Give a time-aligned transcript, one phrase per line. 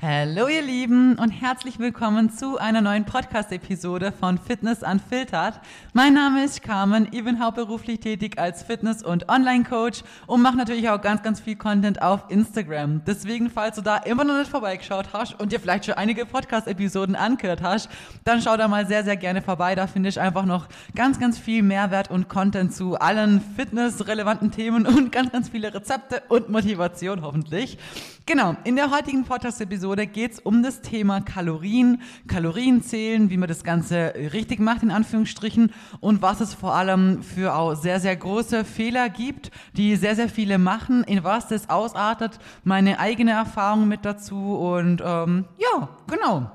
[0.00, 5.54] Hallo ihr Lieben und herzlich willkommen zu einer neuen Podcast-Episode von Fitness Unfiltered.
[5.92, 10.88] Mein Name ist Carmen, ich bin hauptberuflich tätig als Fitness- und Online-Coach und mache natürlich
[10.88, 13.02] auch ganz, ganz viel Content auf Instagram.
[13.08, 17.16] Deswegen, falls du da immer noch nicht vorbeigeschaut hast und dir vielleicht schon einige Podcast-Episoden
[17.16, 17.90] angehört hast,
[18.22, 19.74] dann schau da mal sehr, sehr gerne vorbei.
[19.74, 24.86] Da finde ich einfach noch ganz, ganz viel Mehrwert und Content zu allen Fitness-relevanten Themen
[24.86, 27.78] und ganz, ganz viele Rezepte und Motivation hoffentlich.
[28.26, 33.64] Genau, in der heutigen Podcast-Episode geht es um das Thema Kalorien, Kalorienzählen, wie man das
[33.64, 38.64] Ganze richtig macht, in Anführungsstrichen, und was es vor allem für auch sehr, sehr große
[38.64, 44.04] Fehler gibt, die sehr, sehr viele machen, in was das ausartet, meine eigene Erfahrung mit
[44.04, 46.50] dazu und ähm, ja, genau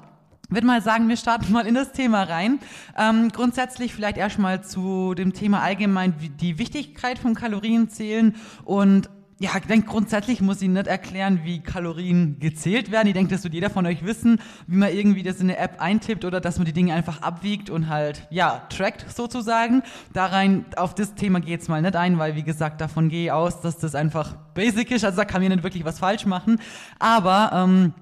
[0.54, 2.60] würde mal sagen, wir starten mal in das Thema rein.
[2.98, 9.10] Ähm, grundsätzlich vielleicht erstmal zu dem Thema allgemein die Wichtigkeit von Kalorienzählen und
[9.44, 13.10] ja, ich denke, grundsätzlich muss ich nicht erklären, wie Kalorien gezählt werden.
[13.10, 15.82] Ich denke, das wird jeder von euch wissen, wie man irgendwie das in eine App
[15.82, 19.84] eintippt oder dass man die Dinge einfach abwiegt und halt, ja, trackt sozusagen.
[20.14, 23.26] Da rein, auf das Thema geht es mal nicht ein, weil, wie gesagt, davon gehe
[23.26, 25.04] ich aus, dass das einfach basic ist.
[25.04, 26.62] Also da kann man nicht wirklich was falsch machen.
[26.98, 27.94] Aber, ähm,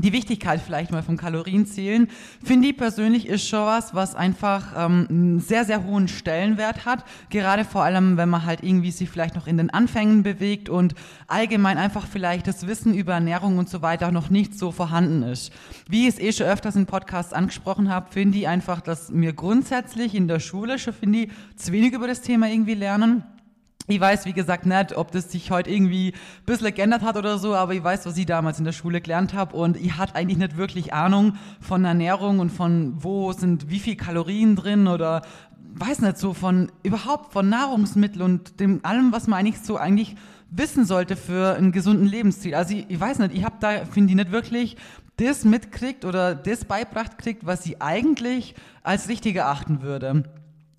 [0.00, 2.08] die Wichtigkeit vielleicht mal vom Kalorienzählen,
[2.42, 7.04] finde ich persönlich ist schon was, was einfach ähm, einen sehr, sehr hohen Stellenwert hat.
[7.30, 10.94] Gerade vor allem, wenn man halt irgendwie sich vielleicht noch in den Anfängen bewegt und
[11.26, 15.52] allgemein einfach vielleicht das Wissen über Ernährung und so weiter noch nicht so vorhanden ist.
[15.88, 19.32] Wie ich es eh schon öfters in Podcasts angesprochen habe, finde ich einfach, dass mir
[19.32, 23.24] grundsätzlich in der Schule schon, finde ich, zu wenig über das Thema irgendwie lernen.
[23.90, 27.38] Ich weiß, wie gesagt, nicht, ob das sich heute irgendwie ein bisschen geändert hat oder
[27.38, 30.14] so, aber ich weiß, was ich damals in der Schule gelernt habe und ich hatte
[30.14, 35.22] eigentlich nicht wirklich Ahnung von Ernährung und von wo sind wie viel Kalorien drin oder
[35.74, 40.14] weiß nicht so von überhaupt von Nahrungsmitteln und dem allem, was man eigentlich so eigentlich
[40.52, 42.54] wissen sollte für einen gesunden Lebensstil.
[42.54, 44.76] Also ich, ich weiß nicht, ich habe da finde ich nicht wirklich
[45.16, 48.54] das mitkriegt oder das beibracht kriegt, was sie eigentlich
[48.84, 50.22] als richtig erachten würde.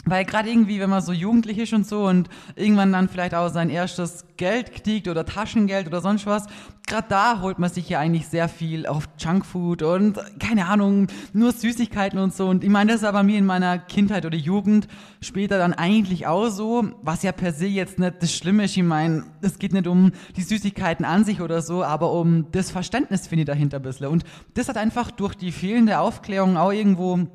[0.05, 3.49] Weil gerade irgendwie, wenn man so jugendlich ist und so und irgendwann dann vielleicht auch
[3.49, 6.47] sein erstes Geld kriegt oder Taschengeld oder sonst was,
[6.87, 11.51] gerade da holt man sich ja eigentlich sehr viel auf Junkfood und keine Ahnung, nur
[11.51, 12.47] Süßigkeiten und so.
[12.47, 14.87] Und ich meine, das ist aber mir in meiner Kindheit oder Jugend
[15.21, 18.75] später dann eigentlich auch so, was ja per se jetzt nicht das Schlimme ist.
[18.75, 22.71] Ich meine, es geht nicht um die Süßigkeiten an sich oder so, aber um das
[22.71, 24.07] Verständnis, finde ich, dahinter ein bisschen.
[24.07, 24.23] Und
[24.55, 27.27] das hat einfach durch die fehlende Aufklärung auch irgendwo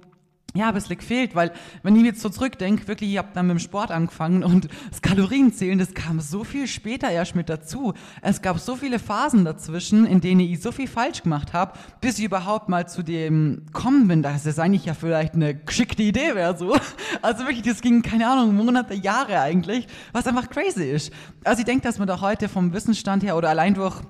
[0.56, 1.53] ja, ein bisschen gefehlt, weil
[1.83, 5.03] wenn ich jetzt so zurückdenke, wirklich, ich habe dann mit dem Sport angefangen und das
[5.03, 7.94] Kalorienzählen, das kam so viel später erst mit dazu.
[8.22, 12.19] Es gab so viele Phasen dazwischen, in denen ich so viel falsch gemacht habe, bis
[12.19, 16.34] ich überhaupt mal zu dem kommen bin, dass es eigentlich ja vielleicht eine geschickte Idee
[16.34, 16.77] wäre so.
[17.22, 21.12] Also wirklich, das ging, keine Ahnung, Monate, Jahre eigentlich, was einfach crazy ist.
[21.45, 24.03] Also ich denke, dass man da heute vom Wissensstand her oder allein durch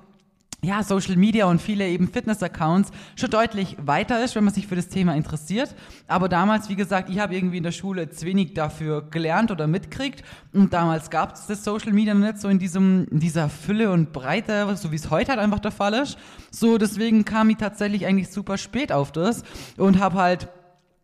[0.63, 4.75] ja, Social Media und viele eben Fitness-Accounts schon deutlich weiter ist, wenn man sich für
[4.75, 5.75] das Thema interessiert.
[6.07, 9.67] Aber damals, wie gesagt, ich habe irgendwie in der Schule zu wenig dafür gelernt oder
[9.67, 10.23] mitkriegt.
[10.53, 13.91] Und damals gab es das Social Media noch nicht so in, diesem, in dieser Fülle
[13.91, 16.17] und Breite, so wie es heute halt einfach der Fall ist.
[16.49, 19.43] So, deswegen kam ich tatsächlich eigentlich super spät auf das
[19.77, 20.49] und habe halt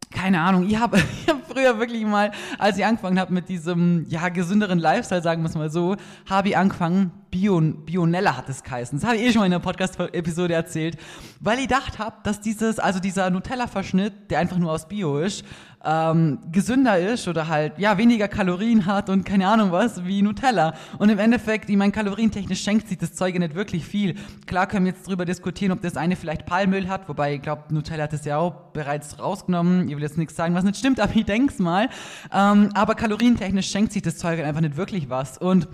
[0.09, 4.05] keine Ahnung, ich habe ich hab früher wirklich mal, als ich angefangen habe mit diesem
[4.09, 5.95] ja gesünderen Lifestyle, sagen wir es mal so,
[6.29, 8.99] habe ich angefangen, Bion, Bionella hat es geheißen.
[8.99, 10.97] Das habe ich eh schon mal in der Podcast-Episode erzählt,
[11.39, 15.43] weil ich gedacht habe, dass dieses, also dieser Nutella-Verschnitt, der einfach nur aus Bio ist,
[15.83, 20.75] ähm, gesünder ist oder halt ja weniger Kalorien hat und keine Ahnung was wie Nutella.
[20.99, 24.13] Und im Endeffekt, ich meine, kalorientechnisch schenkt sich das Zeug nicht wirklich viel.
[24.45, 27.63] Klar können wir jetzt drüber diskutieren, ob das eine vielleicht Palmöl hat, wobei ich glaube,
[27.73, 29.89] Nutella hat es ja auch bereits rausgenommen.
[29.89, 31.89] Ich will jetzt nichts sagen, was nicht stimmt, aber ich denk's mal.
[32.31, 35.39] Ähm, aber kalorientechnisch schenkt sich das Zeug einfach nicht wirklich was.
[35.39, 35.67] Und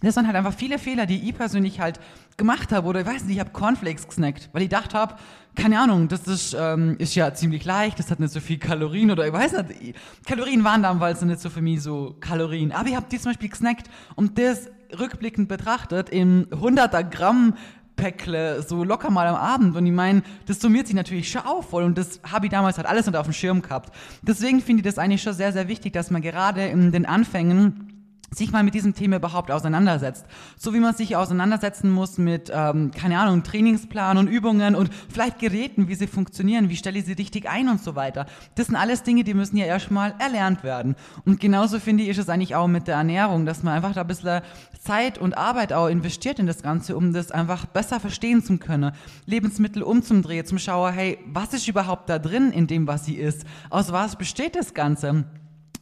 [0.00, 1.98] das waren halt einfach viele Fehler, die ich persönlich halt
[2.36, 2.86] gemacht habe.
[2.86, 5.16] Oder ich weiß nicht, ich habe Cornflakes gesnackt, weil ich dachte habe,
[5.56, 9.10] keine Ahnung, das ist, ähm, ist ja ziemlich leicht, das hat nicht so viel Kalorien
[9.10, 9.96] oder ich weiß nicht.
[10.24, 12.70] Kalorien waren damals nicht so für mich so Kalorien.
[12.70, 17.54] Aber ich habe die zum Beispiel gesnackt und das rückblickend betrachtet in 100er Gramm
[17.96, 21.70] Päckle so locker mal am Abend und ich meine, das summiert sich natürlich schon auf
[21.70, 23.92] voll und das habe ich damals halt alles nicht auf dem Schirm gehabt.
[24.22, 27.97] Deswegen finde ich das eigentlich schon sehr, sehr wichtig, dass man gerade in den Anfängen
[28.30, 30.26] sich mal mit diesem Thema überhaupt auseinandersetzt.
[30.56, 35.38] So wie man sich auseinandersetzen muss mit, ähm, keine Ahnung, Trainingsplan und Übungen und vielleicht
[35.38, 38.26] Geräten, wie sie funktionieren, wie stelle ich sie richtig ein und so weiter.
[38.54, 40.94] Das sind alles Dinge, die müssen ja erstmal erlernt werden.
[41.24, 44.06] Und genauso finde ich, es eigentlich auch mit der Ernährung, dass man einfach da ein
[44.06, 44.42] bisschen
[44.82, 48.92] Zeit und Arbeit auch investiert in das Ganze, um das einfach besser verstehen zu können.
[49.26, 53.44] Lebensmittel umzudrehen, zum Schauer, hey, was ist überhaupt da drin in dem, was sie ist?
[53.70, 55.24] Aus was besteht das Ganze?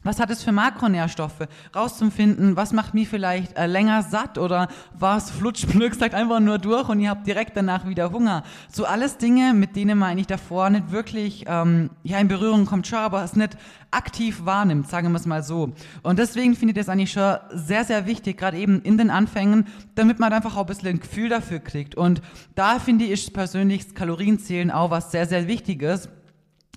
[0.06, 1.48] Was hat es für Makronährstoffe?
[1.74, 4.68] Rauszufinden, was macht mich vielleicht äh, länger satt oder
[4.98, 5.66] was flutscht
[5.98, 8.44] sagt einfach nur durch und ihr habt direkt danach wieder Hunger.
[8.70, 12.86] So alles Dinge, mit denen man eigentlich davor nicht wirklich ähm, ja, in Berührung kommt,
[12.86, 13.56] schon, aber es nicht
[13.90, 15.72] aktiv wahrnimmt, sagen wir es mal so.
[16.02, 19.66] Und deswegen finde ich das eigentlich schon sehr, sehr wichtig, gerade eben in den Anfängen,
[19.94, 21.94] damit man einfach auch ein bisschen ein Gefühl dafür kriegt.
[21.94, 22.22] Und
[22.54, 26.08] da finde ich persönlich Kalorienzählen auch was sehr, sehr Wichtiges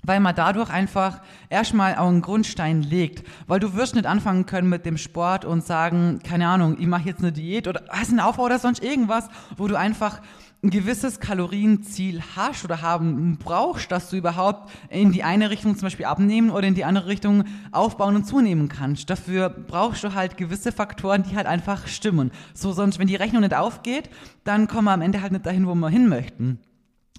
[0.04, 3.28] weil man dadurch einfach erstmal auch einen Grundstein legt.
[3.48, 7.08] Weil du wirst nicht anfangen können mit dem Sport und sagen, keine Ahnung, ich mache
[7.08, 10.22] jetzt eine Diät oder hast einen Aufbau oder sonst irgendwas, wo du einfach
[10.62, 15.86] ein gewisses Kalorienziel hast oder haben brauchst, dass du überhaupt in die eine Richtung zum
[15.86, 19.10] Beispiel abnehmen oder in die andere Richtung aufbauen und zunehmen kannst.
[19.10, 22.32] Dafür brauchst du halt gewisse Faktoren, die halt einfach stimmen.
[22.54, 24.10] So, sonst, wenn die Rechnung nicht aufgeht,
[24.44, 26.60] dann kommen wir am Ende halt nicht dahin, wo wir hin möchten.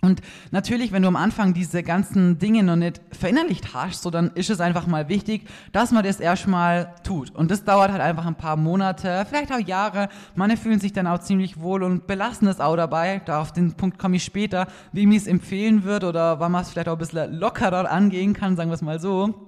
[0.02, 0.20] Und
[0.50, 4.48] natürlich, wenn du am Anfang diese ganzen Dinge noch nicht verinnerlicht hast, so dann ist
[4.48, 7.34] es einfach mal wichtig, dass man das erstmal tut.
[7.34, 10.08] Und das dauert halt einfach ein paar Monate, vielleicht auch Jahre.
[10.34, 13.20] Manche fühlen sich dann auch ziemlich wohl und belassen es auch dabei.
[13.26, 16.62] Da auf den Punkt komme ich später, wie mir es empfehlen wird oder wann man
[16.62, 19.46] es vielleicht auch ein bisschen lockerer angehen kann, sagen wir es mal so.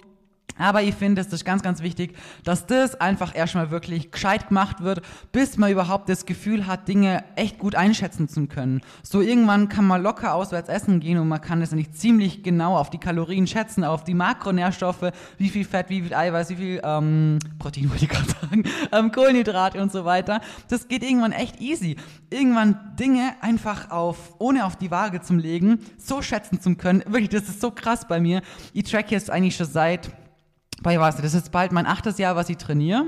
[0.59, 4.83] Aber ich finde, es ist ganz, ganz wichtig, dass das einfach erstmal wirklich gescheit gemacht
[4.83, 5.03] wird,
[5.33, 8.81] bis man überhaupt das Gefühl hat, Dinge echt gut einschätzen zu können.
[9.03, 12.77] So irgendwann kann man locker auswärts essen gehen und man kann es eigentlich ziemlich genau
[12.77, 16.81] auf die Kalorien schätzen, auf die Makronährstoffe, wie viel Fett, wie viel Eiweiß, wie viel
[16.85, 20.41] ähm, Protein, wollte ich gerade sagen, ähm, Kohlenhydrate und so weiter.
[20.69, 21.97] Das geht irgendwann echt easy.
[22.31, 27.03] Irgendwann Dinge einfach auf, ohne auf die Waage zu legen, so schätzen zu können.
[27.07, 28.43] Wirklich, das ist so krass bei mir.
[28.73, 30.11] Ich track jetzt eigentlich schon seit
[30.83, 31.17] bei was?
[31.17, 33.05] Das ist bald mein achtes Jahr, was ich trainiere.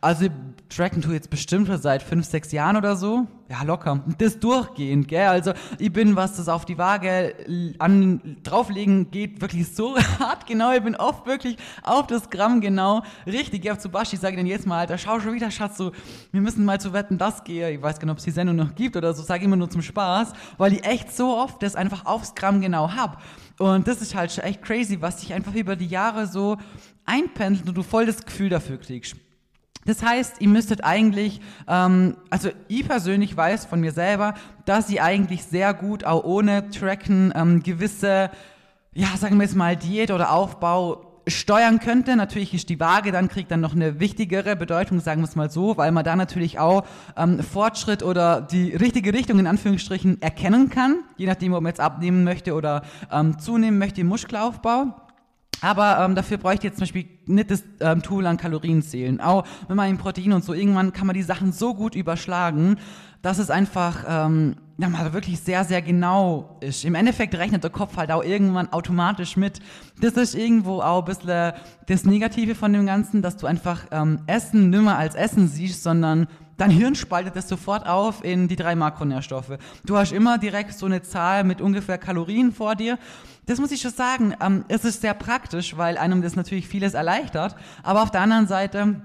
[0.00, 0.28] Also
[0.68, 3.26] tracken tue jetzt bestimmt seit fünf, sechs Jahren oder so.
[3.50, 4.04] Ja, locker.
[4.18, 5.26] Das durchgehend, gell?
[5.26, 7.34] Also ich bin, was das auf die Waage
[7.80, 10.72] an, drauflegen geht, wirklich so hart genau.
[10.72, 13.64] Ich bin oft wirklich auf das Gramm genau richtig.
[13.64, 15.90] Ich habe zu Baschi, sage ich dann jetzt mal, Alter, schau schon wieder, Schatz, so,
[16.30, 17.72] wir müssen mal zu Wetten, das gehe.
[17.72, 19.68] Ich weiß gar nicht, ob es die Sendung noch gibt oder so, sage immer nur
[19.68, 23.20] zum Spaß, weil ich echt so oft das einfach aufs Gramm genau hab.
[23.58, 26.56] Und das ist halt schon echt crazy, was sich einfach über die Jahre so
[27.04, 29.16] einpendelt und du voll das Gefühl dafür kriegst.
[29.86, 34.34] Das heißt, ihr müsstet eigentlich, ähm, also ich persönlich weiß von mir selber,
[34.66, 38.30] dass ihr eigentlich sehr gut auch ohne Tracken ähm, gewisse,
[38.92, 42.16] ja, sagen wir jetzt mal Diät oder Aufbau steuern könnte.
[42.16, 45.50] Natürlich ist die Waage dann kriegt dann noch eine wichtigere Bedeutung, sagen wir es mal
[45.50, 46.84] so, weil man da natürlich auch
[47.16, 51.80] ähm, Fortschritt oder die richtige Richtung in Anführungsstrichen erkennen kann, je nachdem, ob man jetzt
[51.80, 54.94] abnehmen möchte oder ähm, zunehmen möchte im Muskelaufbau.
[55.60, 59.20] Aber ähm, dafür bräuchte ich jetzt zum Beispiel nicht das ähm, Tool an Kalorien zählen.
[59.20, 62.76] Auch wenn man in Protein und so, irgendwann kann man die Sachen so gut überschlagen,
[63.22, 66.84] dass es einfach ähm, ja, mal wirklich sehr, sehr genau ist.
[66.84, 69.60] Im Endeffekt rechnet der Kopf halt auch irgendwann automatisch mit.
[70.00, 71.52] Das ist irgendwo auch ein bisschen
[71.86, 76.28] das Negative von dem Ganzen, dass du einfach ähm, Essen nimmer als Essen siehst, sondern
[76.60, 79.58] dein Hirn spaltet das sofort auf in die drei Makronährstoffe.
[79.84, 82.98] Du hast immer direkt so eine Zahl mit ungefähr Kalorien vor dir
[83.50, 86.94] das muss ich schon sagen, ähm, es ist sehr praktisch, weil einem das natürlich vieles
[86.94, 87.56] erleichtert.
[87.82, 89.02] Aber auf der anderen Seite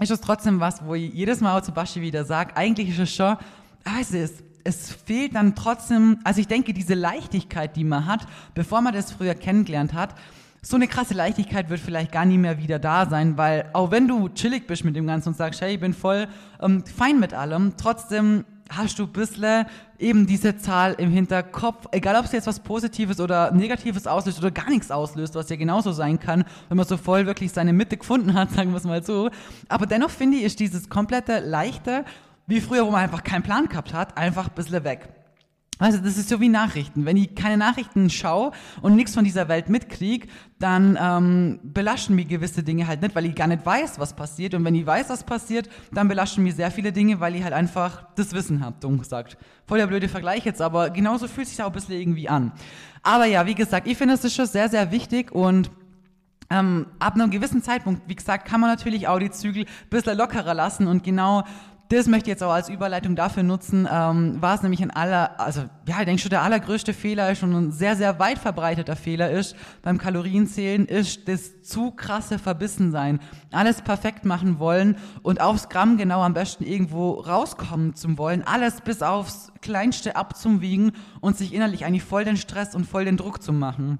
[0.00, 3.14] ist es trotzdem was, wo ich jedes Mal zu Baschi wieder sage, eigentlich ist es
[3.14, 3.36] schon,
[3.84, 8.80] also es, es fehlt dann trotzdem, also ich denke, diese Leichtigkeit, die man hat, bevor
[8.80, 10.16] man das früher kennengelernt hat,
[10.66, 14.08] so eine krasse Leichtigkeit wird vielleicht gar nie mehr wieder da sein, weil auch wenn
[14.08, 16.26] du chillig bist mit dem Ganzen und sagst, hey, ich bin voll
[16.60, 19.66] ähm, fein mit allem, trotzdem hast du ein bisschen
[20.00, 24.50] eben diese Zahl im Hinterkopf, egal ob es jetzt was Positives oder Negatives auslöst oder
[24.50, 27.96] gar nichts auslöst, was ja genauso sein kann, wenn man so voll wirklich seine Mitte
[27.96, 29.30] gefunden hat, sagen wir es mal so.
[29.68, 32.04] Aber dennoch finde ich, ist dieses komplette Leichte,
[32.48, 35.15] wie früher, wo man einfach keinen Plan gehabt hat, einfach ein bisschen weg.
[35.78, 37.04] Also das ist so wie Nachrichten.
[37.04, 40.26] Wenn ich keine Nachrichten schaue und nichts von dieser Welt mitkriege,
[40.58, 44.54] dann ähm, belaschen mich gewisse Dinge halt nicht, weil ich gar nicht weiß, was passiert.
[44.54, 47.52] Und wenn ich weiß, was passiert, dann belaschen mich sehr viele Dinge, weil ich halt
[47.52, 49.36] einfach das Wissen habe, dumm gesagt.
[49.66, 52.52] Voll der blöde Vergleich jetzt, aber genauso fühlt sich auch ein bisschen irgendwie an.
[53.02, 55.70] Aber ja, wie gesagt, ich finde es ist schon sehr, sehr wichtig und
[56.48, 60.16] ähm, ab einem gewissen Zeitpunkt, wie gesagt, kann man natürlich auch die Zügel ein bisschen
[60.16, 61.44] lockerer lassen und genau
[61.88, 65.40] das möchte ich jetzt auch als Überleitung dafür nutzen, ähm, war es nämlich ein aller,
[65.40, 68.96] also ja, ich denke schon der allergrößte Fehler ist schon ein sehr, sehr weit verbreiteter
[68.96, 73.20] Fehler ist beim Kalorienzählen, ist das zu krasse Verbissensein.
[73.52, 78.80] Alles perfekt machen wollen und aufs Gramm genau am besten irgendwo rauskommen zu wollen, alles
[78.80, 83.42] bis aufs Kleinste abzuwiegen und sich innerlich eigentlich voll den Stress und voll den Druck
[83.42, 83.98] zu machen.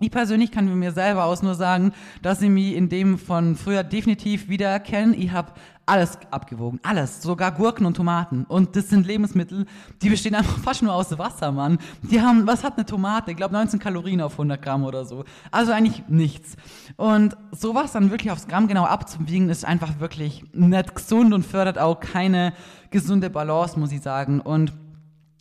[0.00, 3.84] Ich persönlich kann mir selber aus nur sagen, dass ich mich in dem von früher
[3.84, 5.14] definitiv wiedererkenne.
[5.14, 5.52] Ich habe
[5.86, 8.44] alles abgewogen, alles, sogar Gurken und Tomaten.
[8.44, 9.66] Und das sind Lebensmittel,
[10.02, 11.78] die bestehen einfach fast nur aus Wasser, Mann.
[12.02, 13.30] Die haben, was hat eine Tomate?
[13.30, 15.24] Ich glaube 19 Kalorien auf 100 Gramm oder so.
[15.50, 16.56] Also eigentlich nichts.
[16.96, 21.78] Und sowas dann wirklich aufs Gramm genau abzuwiegen, ist einfach wirklich nicht gesund und fördert
[21.78, 22.54] auch keine
[22.90, 24.40] gesunde Balance, muss ich sagen.
[24.40, 24.72] Und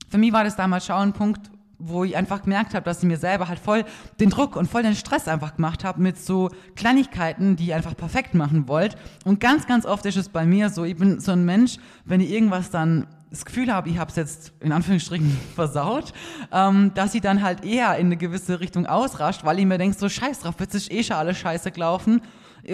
[0.10, 1.50] für mich war das damals schon ein Punkt,
[1.86, 3.84] wo ich einfach gemerkt habe, dass ich mir selber halt voll
[4.20, 7.96] den Druck und voll den Stress einfach gemacht habe mit so Kleinigkeiten, die ich einfach
[7.96, 8.98] perfekt machen wollte.
[9.25, 12.22] Und ganz, ganz oft ist es bei mir so, ich bin so ein Mensch, wenn
[12.22, 16.13] ich irgendwas dann das Gefühl habe, ich habe es jetzt in Anführungsstrichen versaut,
[16.52, 19.98] ähm, dass ich dann halt eher in eine gewisse Richtung ausrascht, weil ich mir denke,
[19.98, 22.22] so scheiß drauf, jetzt ist eh schon alles scheiße gelaufen.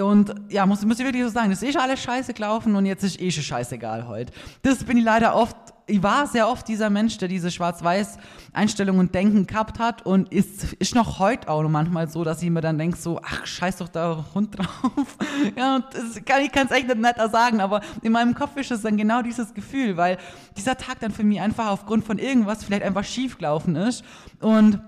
[0.02, 2.76] Und ja, muss, muss ich wirklich so sagen, es ist eh schon alles scheiße gelaufen
[2.76, 4.32] und jetzt ist eh schon scheißegal heute.
[4.62, 5.56] Das bin ich leider oft
[5.90, 10.74] ich war sehr oft dieser Mensch, der diese Schwarz-Weiß-Einstellung und Denken gehabt hat und ist,
[10.74, 13.90] ist noch heute auch manchmal so, dass ich mir dann denke so, ach, scheiß doch
[13.90, 15.18] da Hund drauf.
[15.58, 15.86] ja, und
[16.26, 18.98] kann, ich kann es echt nicht netter sagen, aber in meinem Kopf ist es dann
[18.98, 20.18] genau dieses Gefühl, weil
[20.58, 24.04] dieser Tag dann für mich einfach aufgrund von irgendwas vielleicht einfach schief gelaufen ist
[24.40, 24.80] und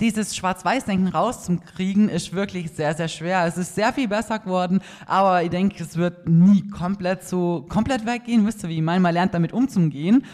[0.00, 3.44] dieses Schwarz-Weiß-Denken rauszukriegen, ist wirklich sehr, sehr schwer.
[3.46, 8.06] Es ist sehr viel besser geworden, aber ich denke, es wird nie komplett so, komplett
[8.06, 8.46] weggehen.
[8.46, 9.00] Wisst ihr, wie ich meine?
[9.00, 10.24] Man lernt damit umzugehen.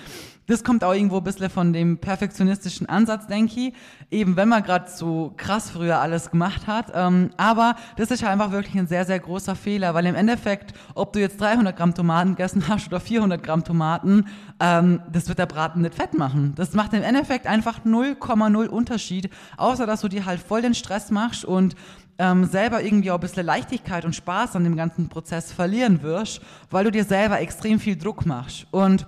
[0.47, 3.75] Das kommt auch irgendwo ein bisschen von dem perfektionistischen Ansatz, denke ich.
[4.11, 6.93] Eben, wenn man gerade so krass früher alles gemacht hat.
[6.95, 10.73] Ähm, aber das ist halt einfach wirklich ein sehr, sehr großer Fehler, weil im Endeffekt,
[10.95, 14.27] ob du jetzt 300 Gramm Tomaten gegessen hast oder 400 Gramm Tomaten,
[14.61, 16.53] ähm, das wird der Braten nicht fett machen.
[16.55, 21.11] Das macht im Endeffekt einfach 0,0 Unterschied, außer dass du dir halt voll den Stress
[21.11, 21.75] machst und
[22.19, 26.41] ähm, selber irgendwie auch ein bisschen Leichtigkeit und Spaß an dem ganzen Prozess verlieren wirst,
[26.71, 28.67] weil du dir selber extrem viel Druck machst.
[28.71, 29.07] Und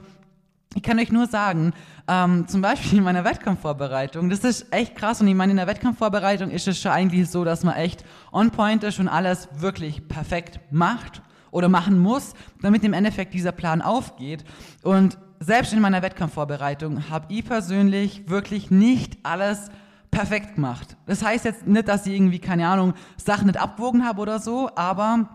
[0.74, 1.72] ich kann euch nur sagen,
[2.06, 5.66] ähm, zum Beispiel in meiner Wettkampfvorbereitung, das ist echt krass und ich meine, in der
[5.66, 10.06] Wettkampfvorbereitung ist es schon eigentlich so, dass man echt on point ist und alles wirklich
[10.08, 14.44] perfekt macht oder machen muss, damit im Endeffekt dieser Plan aufgeht.
[14.82, 19.70] Und selbst in meiner Wettkampfvorbereitung habe ich persönlich wirklich nicht alles
[20.10, 20.96] perfekt gemacht.
[21.06, 24.70] Das heißt jetzt nicht, dass ich irgendwie, keine Ahnung, Sachen nicht abgewogen habe oder so,
[24.74, 25.28] aber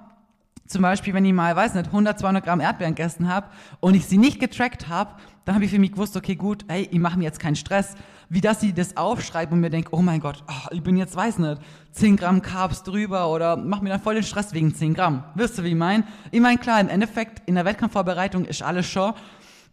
[0.73, 3.47] zum Beispiel, wenn ich mal, weiß nicht, 100, 200 Gramm Erdbeeren gegessen habe
[3.79, 5.11] und ich sie nicht getrackt habe,
[5.45, 7.95] dann habe ich für mich gewusst, okay, gut, hey, ich mache mir jetzt keinen Stress.
[8.29, 11.15] Wie dass sie das aufschreibt und mir denkt, oh mein Gott, oh, ich bin jetzt,
[11.15, 11.61] weiß nicht,
[11.91, 15.23] 10 Gramm Carbs drüber oder mach mir dann voll den Stress wegen 10 Gramm.
[15.35, 16.05] Wisst ihr, wie ich meine?
[16.31, 19.13] Ich meine, klar, im Endeffekt, in der Wettkampfvorbereitung ist alles schon,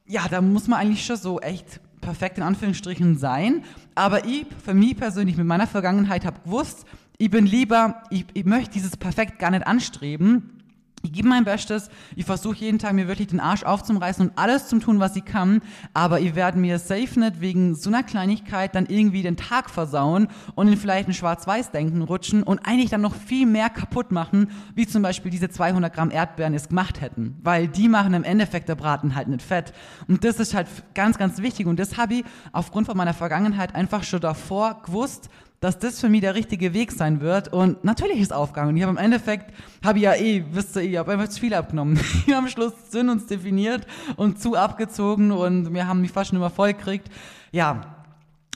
[0.07, 3.65] ja, da muss man eigentlich schon so echt perfekt in Anführungsstrichen sein.
[3.95, 6.85] Aber ich, für mich persönlich, mit meiner Vergangenheit, habe gewusst,
[7.17, 10.60] ich bin lieber, ich, ich möchte dieses perfekt gar nicht anstreben,
[11.03, 14.69] ich gebe mein Bestes, ich versuche jeden Tag mir wirklich den Arsch aufzureißen und alles
[14.69, 15.63] zu tun, was ich kann,
[15.95, 20.29] aber ihr werdet mir safe nicht wegen so einer Kleinigkeit dann irgendwie den Tag versauen
[20.55, 24.87] und in vielleicht ein Schwarz-Weiß-Denken rutschen und eigentlich dann noch viel mehr kaputt machen, wie
[24.87, 28.75] zum Beispiel diese 200 Gramm Erdbeeren es gemacht hätten, weil die machen im Endeffekt der
[28.75, 29.73] Braten halt nicht fett.
[30.07, 31.67] Und das ist halt ganz, ganz wichtig.
[31.67, 35.31] Und das habe ich aufgrund von meiner Vergangenheit einfach schon davor gewusst,
[35.61, 37.53] dass das für mich der richtige Weg sein wird.
[37.53, 38.77] Und natürlich ist es aufgegangen.
[38.77, 41.53] Ich habe im Endeffekt, habe ich ja eh, wisst ihr, ich habe einfach zu viel
[41.53, 42.01] abgenommen.
[42.27, 43.87] ich habe am Schluss Sinn uns definiert
[44.17, 47.09] und zu abgezogen und wir haben mich fast schon immer voll gekriegt.
[47.53, 47.97] Ja,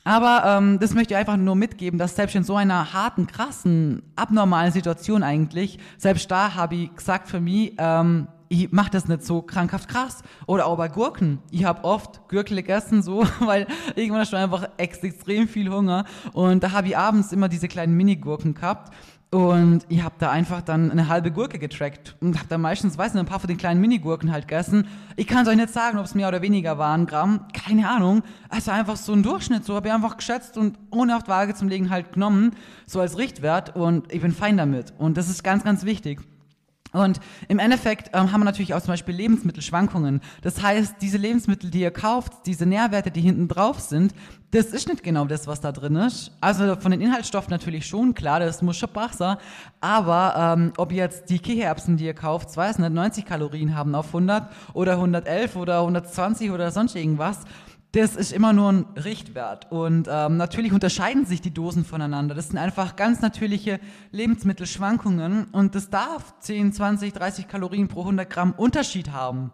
[0.04, 4.02] aber ähm, das möchte ich einfach nur mitgeben, dass selbst in so einer harten, krassen,
[4.16, 9.24] abnormalen Situation eigentlich, selbst da habe ich gesagt für mich, ähm, ich mache das nicht
[9.24, 10.22] so krankhaft krass.
[10.46, 11.40] Oder auch bei Gurken.
[11.50, 16.04] Ich habe oft Gürkel gegessen, so, weil irgendwann du einfach extrem viel Hunger.
[16.32, 18.94] Und da habe ich abends immer diese kleinen Mini-Gurken gehabt.
[19.30, 23.14] Und ich habe da einfach dann eine halbe Gurke getrackt und habe da meistens, weiß
[23.14, 24.86] nicht, ein paar von den kleinen Mini-Gurken halt gegessen.
[25.16, 28.22] Ich kann es euch nicht sagen, ob es mehr oder weniger waren, Gramm, keine Ahnung.
[28.48, 31.66] Also einfach so ein Durchschnitt, so habe ich einfach geschätzt und ohne auf Waage zum
[31.66, 32.52] Legen halt genommen,
[32.86, 34.94] so als Richtwert und ich bin fein damit.
[34.98, 36.20] Und das ist ganz, ganz wichtig.
[36.94, 40.20] Und im Endeffekt ähm, haben wir natürlich auch zum Beispiel Lebensmittelschwankungen.
[40.42, 44.14] Das heißt, diese Lebensmittel, die ihr kauft, diese Nährwerte, die hinten drauf sind,
[44.52, 46.30] das ist nicht genau das, was da drin ist.
[46.40, 49.38] Also von den Inhaltsstoffen natürlich schon, klar, das muss schon Wasser.
[49.80, 54.06] Aber ähm, ob jetzt die Kichererbsen, die ihr kauft, weiß nicht, 90 Kalorien haben auf
[54.06, 57.40] 100 oder 111 oder 120 oder sonst irgendwas,
[57.94, 59.70] das ist immer nur ein Richtwert.
[59.70, 62.34] Und ähm, natürlich unterscheiden sich die Dosen voneinander.
[62.34, 63.78] Das sind einfach ganz natürliche
[64.10, 69.52] Lebensmittelschwankungen und das darf 10, 20, 30 Kalorien pro 100 Gramm Unterschied haben.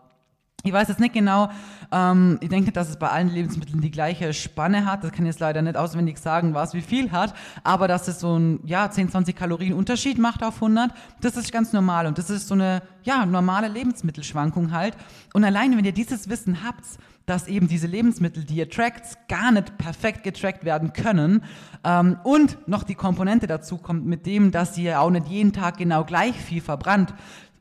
[0.63, 1.49] Ich weiß jetzt nicht genau,
[1.91, 5.03] ähm, ich denke, dass es bei allen Lebensmitteln die gleiche Spanne hat.
[5.05, 8.21] Das kann ich jetzt leider nicht auswendig sagen, was wie viel hat, aber dass es
[8.21, 10.93] so ein ja, 10, 20 Kalorien Unterschied macht auf 100,
[11.23, 14.97] das ist ganz normal und das ist so eine ja, normale Lebensmittelschwankung halt.
[15.33, 16.85] Und alleine, wenn ihr dieses Wissen habt,
[17.31, 21.45] dass eben diese Lebensmittel, die ihr trackt, gar nicht perfekt getrackt werden können.
[21.85, 25.77] Ähm, und noch die Komponente dazu kommt mit dem, dass ihr auch nicht jeden Tag
[25.77, 27.15] genau gleich viel verbrannt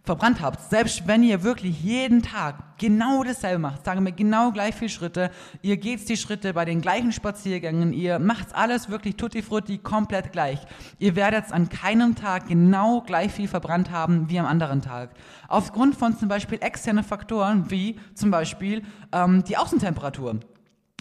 [0.09, 4.73] verbrannt habt, selbst wenn ihr wirklich jeden Tag genau dasselbe macht, sagen wir genau gleich
[4.73, 5.29] viele Schritte,
[5.61, 10.31] ihr geht die Schritte bei den gleichen Spaziergängen, ihr macht alles wirklich tutti frutti komplett
[10.31, 10.61] gleich.
[10.97, 15.11] Ihr werdet an keinem Tag genau gleich viel verbrannt haben wie am anderen Tag.
[15.47, 20.39] Aufgrund von zum Beispiel externen Faktoren wie zum Beispiel ähm, die Außentemperatur.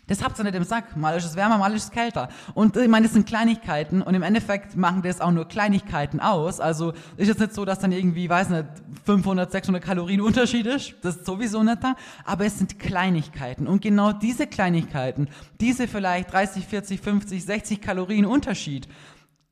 [0.08, 0.96] Das habt ihr nicht im Sack.
[0.96, 2.28] Mal ist es wärmer, mal ist es kälter.
[2.54, 6.60] Und ich meine, das sind Kleinigkeiten und im Endeffekt machen das auch nur Kleinigkeiten aus.
[6.60, 8.64] Also ist es nicht so, dass dann irgendwie, weiß nicht,
[9.04, 10.94] 500, 600 Kalorien Unterschied ist.
[11.02, 11.94] Das ist sowieso nicht da.
[12.24, 13.66] Aber es sind Kleinigkeiten.
[13.66, 15.28] Und genau diese Kleinigkeiten,
[15.60, 18.88] diese vielleicht 30, 40, 50, 60 Kalorien Unterschied,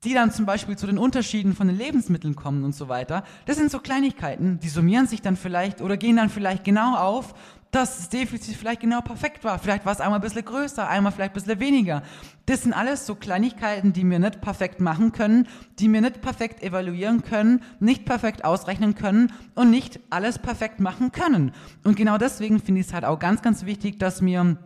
[0.04, 3.56] die dann zum Beispiel zu den Unterschieden von den Lebensmitteln kommen und so weiter, das
[3.56, 7.34] sind so Kleinigkeiten, die summieren sich dann vielleicht oder gehen dann vielleicht genau auf
[7.76, 9.58] dass das Defizit vielleicht genau perfekt war.
[9.58, 12.02] Vielleicht war es einmal ein bisschen größer, einmal vielleicht ein bisschen weniger.
[12.46, 15.46] Das sind alles so Kleinigkeiten, die wir nicht perfekt machen können,
[15.78, 21.12] die wir nicht perfekt evaluieren können, nicht perfekt ausrechnen können und nicht alles perfekt machen
[21.12, 21.52] können.
[21.84, 24.56] Und genau deswegen finde ich es halt auch ganz, ganz wichtig, dass wir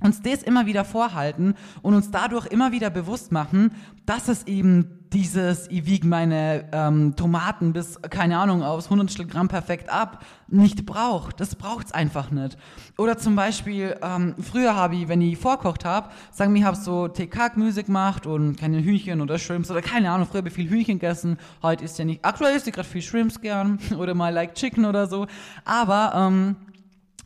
[0.00, 3.70] uns das immer wieder vorhalten und uns dadurch immer wieder bewusst machen,
[4.04, 9.48] dass es eben dieses, ich wiege meine ähm, Tomaten bis, keine Ahnung, aus 100 Gramm
[9.48, 11.40] perfekt ab, nicht braucht.
[11.40, 12.56] Das braucht's einfach nicht.
[12.96, 16.76] Oder zum Beispiel, ähm, früher habe ich, wenn ich vorkocht habe, sagen wir, ich habe
[16.76, 20.68] so TK-Gemüse gemacht und keine Hühnchen oder Shrimps oder keine Ahnung, früher habe ich viel
[20.68, 24.32] Hühnchen gegessen, heute ist ja nicht, aktuell ist ich gerade viel Shrimps gern oder mal
[24.32, 25.26] like Chicken oder so,
[25.64, 26.56] aber ähm,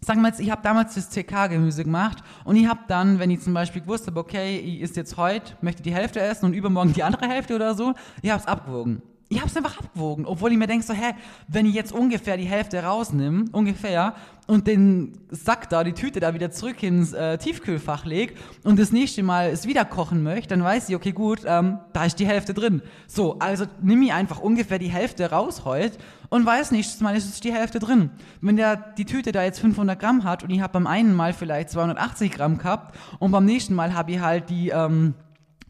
[0.04, 3.40] Sagen wir jetzt, ich habe damals das TK-Gemüse gemacht und ich habe dann, wenn ich
[3.40, 6.92] zum Beispiel gewusst habe, okay, ich ist jetzt heute, möchte die Hälfte essen und übermorgen
[6.92, 9.00] die andere Hälfte oder so, ich habe es abgewogen.
[9.28, 11.14] Ich habe es einfach abgewogen, obwohl ich mir denke so, hä,
[11.46, 16.34] wenn ich jetzt ungefähr die Hälfte rausnehme, ungefähr, und den Sack da, die Tüte da
[16.34, 20.64] wieder zurück ins äh, Tiefkühlfach leg und das nächste Mal es wieder kochen möchte, dann
[20.64, 22.82] weiß ich, okay, gut, ähm, da ist die Hälfte drin.
[23.06, 27.28] So, also nimm ich einfach ungefähr die Hälfte raus heute und weiß nächstes Mal ist
[27.28, 28.10] es die Hälfte drin.
[28.40, 31.32] Wenn der die Tüte da jetzt 500 Gramm hat und ich habe beim einen Mal
[31.32, 35.14] vielleicht 280 Gramm gehabt und beim nächsten Mal habe ich halt die ähm,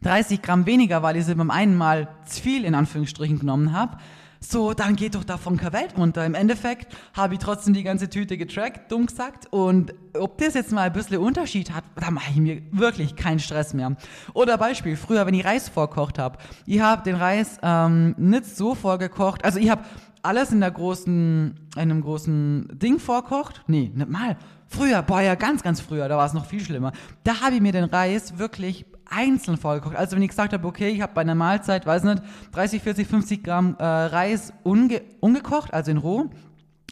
[0.02, 3.98] 30 Gramm weniger, weil ich sie beim einen Mal zu viel in Anführungsstrichen genommen habe,
[4.44, 6.26] so, dann geht doch davon keine Welt runter.
[6.26, 9.46] Im Endeffekt habe ich trotzdem die ganze Tüte getrackt, dumm gesagt.
[9.50, 13.38] Und ob das jetzt mal ein bisschen Unterschied hat, da mache ich mir wirklich keinen
[13.38, 13.96] Stress mehr.
[14.34, 16.38] Oder Beispiel, früher, wenn ich Reis vorkocht habe.
[16.66, 19.44] Ich habe den Reis ähm, nicht so vorgekocht.
[19.44, 19.82] Also ich habe
[20.22, 23.62] alles in der großen, in einem großen Ding vorkocht.
[23.66, 24.36] Nee, nicht mal.
[24.66, 26.92] Früher, boah, ja, ganz, ganz früher, da war es noch viel schlimmer.
[27.24, 29.96] Da habe ich mir den Reis wirklich einzeln vorgekocht.
[29.96, 32.22] Also wenn ich gesagt habe, okay, ich habe bei einer Mahlzeit, weiß nicht,
[32.52, 36.30] 30, 40, 50 Gramm äh, Reis unge ungekocht, also in roh,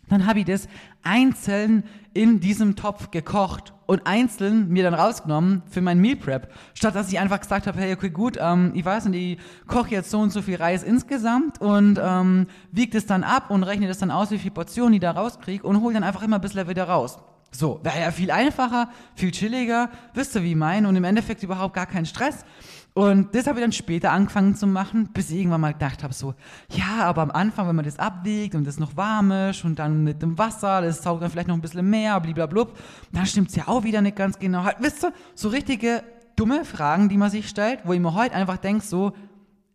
[0.08, 0.68] dann habe ich das
[1.02, 6.52] einzeln in diesem Topf gekocht und einzeln mir dann rausgenommen für mein Meal Prep.
[6.74, 9.90] Statt dass ich einfach gesagt habe, hey, okay, gut, ähm, ich weiß nicht, ich koche
[9.90, 13.86] jetzt so und so viel Reis insgesamt und ähm, wiege das dann ab und rechne
[13.88, 16.42] das dann aus, wie viel Portionen ich da rauskriege und hole dann einfach immer ein
[16.42, 17.18] bisschen wieder raus.
[17.52, 21.42] So, wäre ja viel einfacher, viel chilliger, wisst ihr, wie ich meine, und im Endeffekt
[21.42, 22.44] überhaupt gar kein Stress.
[22.92, 26.12] Und das habe ich dann später angefangen zu machen, bis ich irgendwann mal gedacht habe,
[26.12, 26.34] so,
[26.70, 30.02] ja, aber am Anfang, wenn man das abwiegt und das noch warm ist und dann
[30.02, 32.76] mit dem Wasser, das saugt dann vielleicht noch ein bisschen mehr, bliblablub,
[33.12, 34.64] dann stimmt es ja auch wieder nicht ganz genau.
[34.64, 36.02] Halt, wisst ihr, so richtige
[36.34, 39.12] dumme Fragen, die man sich stellt, wo ich mir heute einfach denke, so,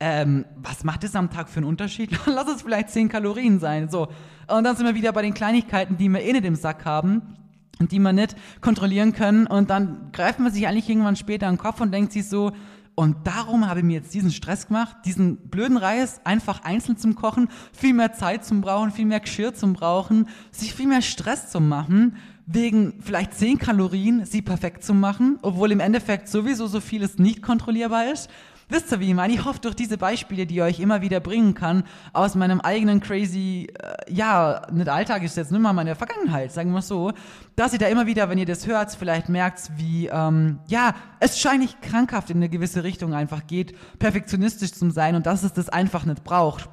[0.01, 2.11] ähm, was macht das am Tag für einen Unterschied?
[2.25, 4.09] Lass es vielleicht 10 Kalorien sein, so.
[4.47, 7.44] Und dann sind wir wieder bei den Kleinigkeiten, die wir eh nicht im Sack haben
[7.79, 9.47] die man nicht kontrollieren können.
[9.47, 12.51] Und dann greift man sich eigentlich irgendwann später an den Kopf und denkt sich so,
[12.95, 17.15] und darum habe ich mir jetzt diesen Stress gemacht, diesen blöden Reis einfach einzeln zum
[17.15, 21.51] Kochen, viel mehr Zeit zum Brauchen, viel mehr Geschirr zum Brauchen, sich viel mehr Stress
[21.51, 26.79] zu machen, wegen vielleicht 10 Kalorien sie perfekt zu machen, obwohl im Endeffekt sowieso so
[26.79, 28.29] vieles nicht kontrollierbar ist.
[28.67, 29.31] Wisst ihr, wie ich meine?
[29.31, 32.99] Ich hoffe, durch diese Beispiele, die ich euch immer wieder bringen kann, aus meinem eigenen
[32.99, 37.11] crazy, äh, ja, nicht Alltag ist jetzt nicht mal meine Vergangenheit, sagen wir so,
[37.55, 41.39] dass ihr da immer wieder, wenn ihr das hört, vielleicht merkt, wie, ähm, ja, es
[41.39, 45.69] scheinlich krankhaft in eine gewisse Richtung einfach geht, perfektionistisch zu sein und dass es das
[45.69, 46.67] einfach nicht braucht.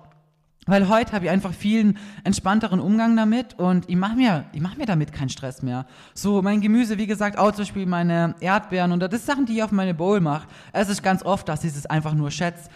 [0.67, 4.77] Weil heute habe ich einfach vielen entspannteren Umgang damit und ich mache mir, ich mach
[4.77, 5.87] mir damit keinen Stress mehr.
[6.15, 9.55] So, mein Gemüse, wie gesagt, auch zum Beispiel meine Erdbeeren und das ist Sachen, die
[9.55, 10.47] ich auf meine Bowl mache.
[10.73, 12.71] Es ist ganz oft, dass ich es einfach nur schätze.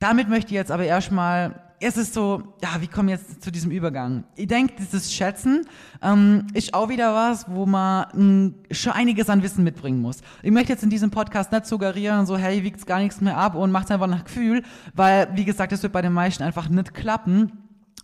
[0.00, 3.70] Damit möchte ich jetzt aber erstmal es ist so, ja, wie kommen jetzt zu diesem
[3.70, 4.24] Übergang?
[4.36, 5.66] Ich denke, dieses Schätzen
[6.02, 10.20] ähm, ist auch wieder was, wo man mh, hm, schon einiges an Wissen mitbringen muss.
[10.42, 13.54] Ich möchte jetzt in diesem Podcast nicht suggerieren, so, hey, wiegt gar nichts mehr ab
[13.54, 14.62] und macht einfach nach Gefühl,
[14.94, 17.52] weil, wie gesagt, das wird bei den meisten einfach nicht klappen.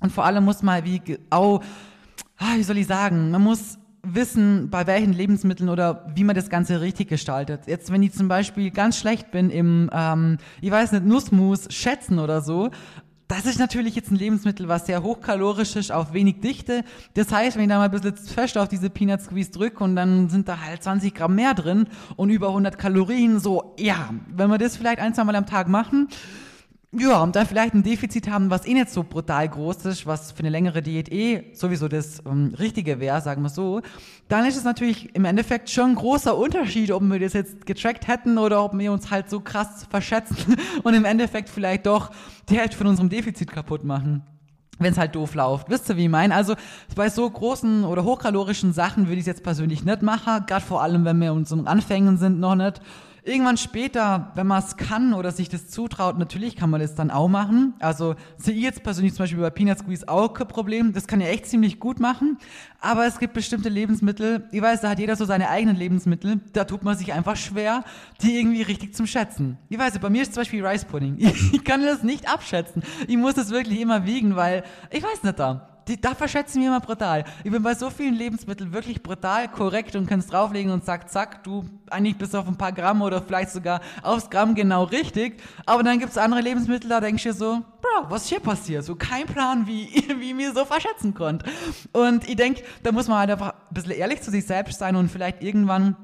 [0.00, 1.62] Und vor allem muss man, wie, auch,
[2.36, 6.50] ah, wie soll ich sagen, man muss wissen, bei welchen Lebensmitteln oder wie man das
[6.50, 7.62] Ganze richtig gestaltet.
[7.66, 12.18] Jetzt, wenn ich zum Beispiel ganz schlecht bin im, ähm, ich weiß nicht, Nussmus schätzen
[12.18, 12.70] oder so,
[13.30, 16.82] das ist natürlich jetzt ein Lebensmittel, was sehr hochkalorisch ist, auf wenig Dichte.
[17.14, 19.94] Das heißt, wenn ich da mal ein bisschen fest auf diese Peanut Squeeze drücke und
[19.94, 24.50] dann sind da halt 20 Gramm mehr drin und über 100 Kalorien, so, ja, wenn
[24.50, 26.08] wir das vielleicht ein, zwei Mal am Tag machen,
[26.92, 30.32] ja, und dann vielleicht ein Defizit haben, was eh nicht so brutal groß ist, was
[30.32, 33.80] für eine längere Diät eh sowieso das ähm, Richtige wäre, sagen wir so,
[34.28, 38.08] dann ist es natürlich im Endeffekt schon ein großer Unterschied, ob wir das jetzt getrackt
[38.08, 42.10] hätten oder ob wir uns halt so krass verschätzen und im Endeffekt vielleicht doch
[42.48, 44.24] die Hälfte von unserem Defizit kaputt machen
[44.80, 45.68] wenn es halt doof läuft.
[45.68, 46.34] Wisst ihr, wie ich meine?
[46.34, 46.54] Also
[46.96, 50.82] bei so großen oder hochkalorischen Sachen würde ich es jetzt persönlich nicht machen, gerade vor
[50.82, 52.80] allem, wenn wir uns in Anfängen sind noch nicht.
[53.22, 57.10] Irgendwann später, wenn man es kann oder sich das zutraut, natürlich kann man das dann
[57.10, 57.74] auch machen.
[57.78, 60.92] Also sehe ich jetzt persönlich zum Beispiel bei Peanut Squeeze auch kein Problem.
[60.92, 62.38] Das kann ja echt ziemlich gut machen.
[62.80, 66.64] Aber es gibt bestimmte Lebensmittel, ich weiß, da hat jeder so seine eigenen Lebensmittel, da
[66.64, 67.84] tut man sich einfach schwer,
[68.22, 69.58] die irgendwie richtig zum Schätzen.
[69.68, 71.18] Ich weiß, bei mir ist zum Beispiel Rice Pudding.
[71.52, 72.82] Ich kann das nicht abschätzen.
[73.06, 76.68] Ich muss das wirklich immer wiegen, weil ich weiß nicht da die, da verschätzen wir
[76.68, 77.24] immer brutal.
[77.44, 81.10] Ich bin bei so vielen Lebensmitteln wirklich brutal korrekt und kann es drauflegen und sag,
[81.10, 85.42] zack, du eigentlich bis auf ein paar Gramm oder vielleicht sogar aufs Gramm genau richtig.
[85.66, 88.40] Aber dann gibt es andere Lebensmittel, da denkst du dir so, Bro, was ist hier
[88.40, 88.84] passiert?
[88.84, 89.86] So kein Plan, wie,
[90.18, 91.46] wie ich mir so verschätzen konnte.
[91.92, 94.96] Und ich denke, da muss man halt einfach ein bisschen ehrlich zu sich selbst sein
[94.96, 95.96] und vielleicht irgendwann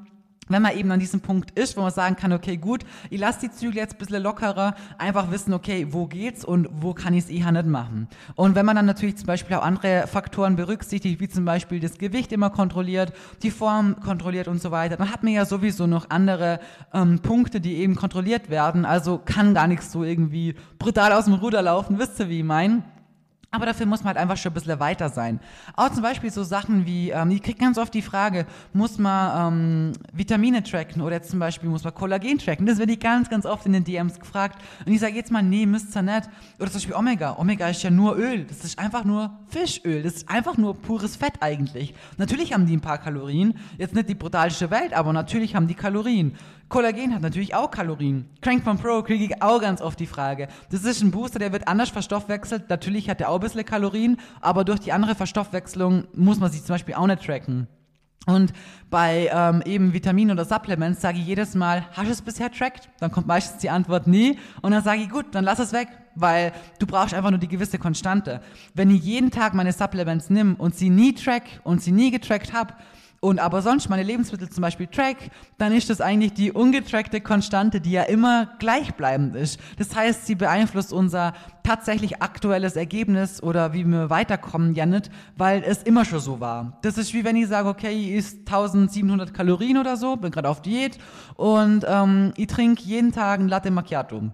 [0.48, 3.40] wenn man eben an diesem Punkt ist, wo man sagen kann, okay, gut, ich lasse
[3.40, 7.24] die Zügel jetzt ein bisschen lockerer, einfach wissen, okay, wo geht's und wo kann ich
[7.24, 8.08] es eher nicht machen.
[8.34, 11.98] Und wenn man dann natürlich zum Beispiel auch andere Faktoren berücksichtigt, wie zum Beispiel das
[11.98, 16.10] Gewicht immer kontrolliert, die Form kontrolliert und so weiter, dann hat man ja sowieso noch
[16.10, 16.60] andere
[16.92, 18.84] ähm, Punkte, die eben kontrolliert werden.
[18.84, 22.44] Also kann gar nichts so irgendwie brutal aus dem Ruder laufen, wisst ihr, wie ich
[22.44, 22.82] meine?
[23.56, 25.40] Aber dafür muss man halt einfach schon ein bisschen weiter sein.
[25.76, 29.54] Auch zum Beispiel so Sachen wie, ähm, ich kriege ganz oft die Frage, muss man
[29.54, 32.66] ähm, Vitamine tracken oder jetzt zum Beispiel muss man Kollagen tracken?
[32.66, 34.62] Das werde ich ganz, ganz oft in den DMs gefragt.
[34.84, 36.28] Und ich sage jetzt mal, nee, müsst ihr nicht.
[36.58, 37.38] Oder zum Beispiel Omega.
[37.38, 38.44] Omega ist ja nur Öl.
[38.44, 40.02] Das ist einfach nur Fischöl.
[40.02, 41.94] Das ist einfach nur pures Fett eigentlich.
[42.18, 43.54] Natürlich haben die ein paar Kalorien.
[43.78, 46.36] Jetzt nicht die brutalste Welt, aber natürlich haben die Kalorien.
[46.68, 48.28] Kollagen hat natürlich auch Kalorien.
[48.40, 50.48] Crank von Pro kriege ich auch ganz oft die Frage.
[50.70, 52.68] Das ist ein Booster, der wird anders verstoffwechselt.
[52.68, 56.64] Natürlich hat der auch ein bisschen Kalorien, aber durch die andere Verstoffwechslung muss man sich
[56.64, 57.68] zum Beispiel auch nicht tracken.
[58.26, 58.52] Und
[58.90, 62.88] bei ähm, eben Vitaminen oder Supplements sage ich jedes Mal, hast du es bisher trackt?
[62.98, 64.36] Dann kommt meistens die Antwort nie.
[64.62, 67.46] Und dann sage ich, gut, dann lass es weg, weil du brauchst einfach nur die
[67.46, 68.40] gewisse Konstante.
[68.74, 72.52] Wenn ich jeden Tag meine Supplements nimm und sie nie track und sie nie getrackt
[72.52, 72.74] habe,
[73.20, 75.16] und aber sonst meine Lebensmittel zum Beispiel track,
[75.58, 79.58] dann ist das eigentlich die ungetrackte Konstante, die ja immer gleichbleibend ist.
[79.78, 85.64] Das heißt, sie beeinflusst unser tatsächlich aktuelles Ergebnis oder wie wir weiterkommen ja nicht, weil
[85.66, 86.78] es immer schon so war.
[86.82, 90.48] Das ist wie wenn ich sage, okay, ich isst 1700 Kalorien oder so, bin gerade
[90.48, 90.98] auf Diät
[91.34, 94.30] und ähm, ich trinke jeden Tag ein Latte Macchiato.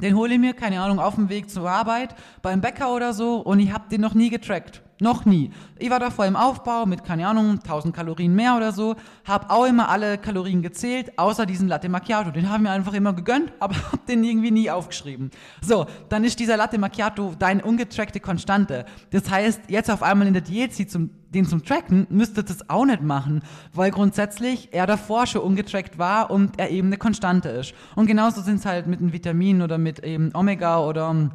[0.00, 3.36] Den hole ich mir, keine Ahnung, auf dem Weg zur Arbeit, beim Bäcker oder so
[3.36, 4.83] und ich habe den noch nie getrackt.
[5.04, 5.50] Noch nie.
[5.78, 9.50] Ich war da vor im Aufbau mit, keine Ahnung, 1000 Kalorien mehr oder so, habe
[9.50, 12.30] auch immer alle Kalorien gezählt, außer diesen Latte Macchiato.
[12.30, 15.30] Den haben wir einfach immer gegönnt, aber hab den irgendwie nie aufgeschrieben.
[15.60, 18.86] So, dann ist dieser Latte Macchiato deine ungetrackte Konstante.
[19.10, 22.70] Das heißt, jetzt auf einmal in der Diät sie zum den zum Tracken, müsste das
[22.70, 27.48] auch nicht machen, weil grundsätzlich er davor schon ungetrackt war und er eben eine Konstante
[27.48, 27.74] ist.
[27.96, 31.30] Und genauso sind es halt mit den Vitaminen oder mit eben Omega oder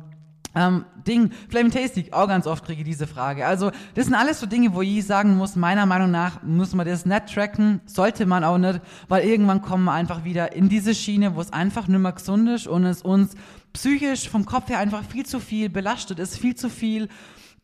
[0.56, 3.46] ähm, Ding, Flaming Tasty, auch ganz oft kriege ich diese Frage.
[3.46, 6.88] Also, das sind alles so Dinge, wo ich sagen muss, meiner Meinung nach muss man
[6.88, 10.96] das nicht tracken, sollte man auch nicht, weil irgendwann kommen wir einfach wieder in diese
[10.96, 13.36] Schiene, wo es einfach nicht mehr gesund ist und es uns
[13.74, 17.08] psychisch vom Kopf her einfach viel zu viel belastet ist, viel zu viel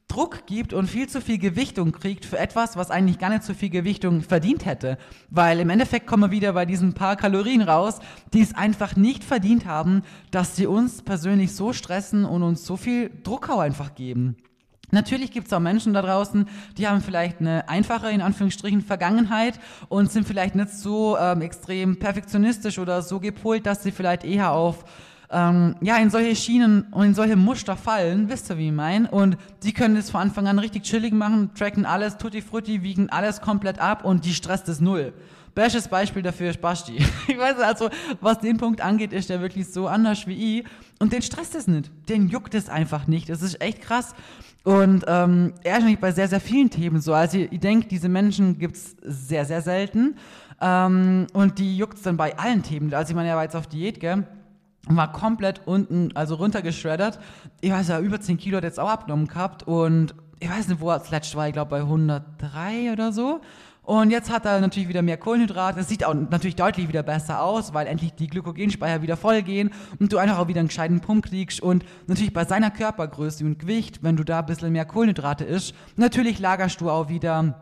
[0.07, 3.53] Druck gibt und viel zu viel Gewichtung kriegt für etwas, was eigentlich gar nicht so
[3.53, 4.97] viel Gewichtung verdient hätte.
[5.29, 7.99] Weil im Endeffekt kommen wir wieder bei diesen paar Kalorien raus,
[8.33, 12.77] die es einfach nicht verdient haben, dass sie uns persönlich so stressen und uns so
[12.77, 14.37] viel Druck auch einfach geben.
[14.91, 19.59] Natürlich gibt es auch Menschen da draußen, die haben vielleicht eine einfache, in Anführungsstrichen, Vergangenheit
[19.89, 24.51] und sind vielleicht nicht so ähm, extrem perfektionistisch oder so gepolt, dass sie vielleicht eher
[24.51, 24.85] auf
[25.31, 29.09] ähm, ja, in solche Schienen und in solche Muster fallen, wisst ihr, wie ich meine?
[29.09, 33.09] Und die können es von Anfang an richtig chillig machen, tracken alles, tutti frutti, wiegen
[33.09, 35.13] alles komplett ab und die stresst es null.
[35.55, 36.97] Bestes Beispiel dafür ist Basti.
[37.27, 40.65] Ich weiß also, was den Punkt angeht, ist der wirklich so anders wie ich.
[40.99, 41.89] Und den stresst es nicht.
[42.09, 43.29] Den juckt es einfach nicht.
[43.29, 44.13] Das ist echt krass.
[44.65, 47.13] Und ähm, er ist nämlich bei sehr, sehr vielen Themen so.
[47.13, 50.17] Also ich denke, diese Menschen gibt es sehr, sehr selten.
[50.59, 52.93] Ähm, und die juckt es dann bei allen Themen.
[52.93, 54.27] Also ich meine, er war jetzt auf Diät, gell?
[54.87, 57.19] War komplett unten, also runtergeschreddert.
[57.61, 59.63] Ich weiß ja, über 10 Kilo hat jetzt auch abgenommen gehabt.
[59.63, 63.41] Und ich weiß nicht, wo er zuletzt war, ich glaube bei 103 oder so.
[63.85, 65.79] Und jetzt hat er natürlich wieder mehr Kohlenhydrate.
[65.79, 69.71] Es sieht auch natürlich deutlich wieder besser aus, weil endlich die Glykogenspeicher wieder voll gehen
[69.99, 71.61] und du einfach auch wieder einen gescheiten Pump kriegst.
[71.61, 75.75] Und natürlich bei seiner Körpergröße und Gewicht, wenn du da ein bisschen mehr Kohlenhydrate isst,
[75.97, 77.61] natürlich lagerst du auch wieder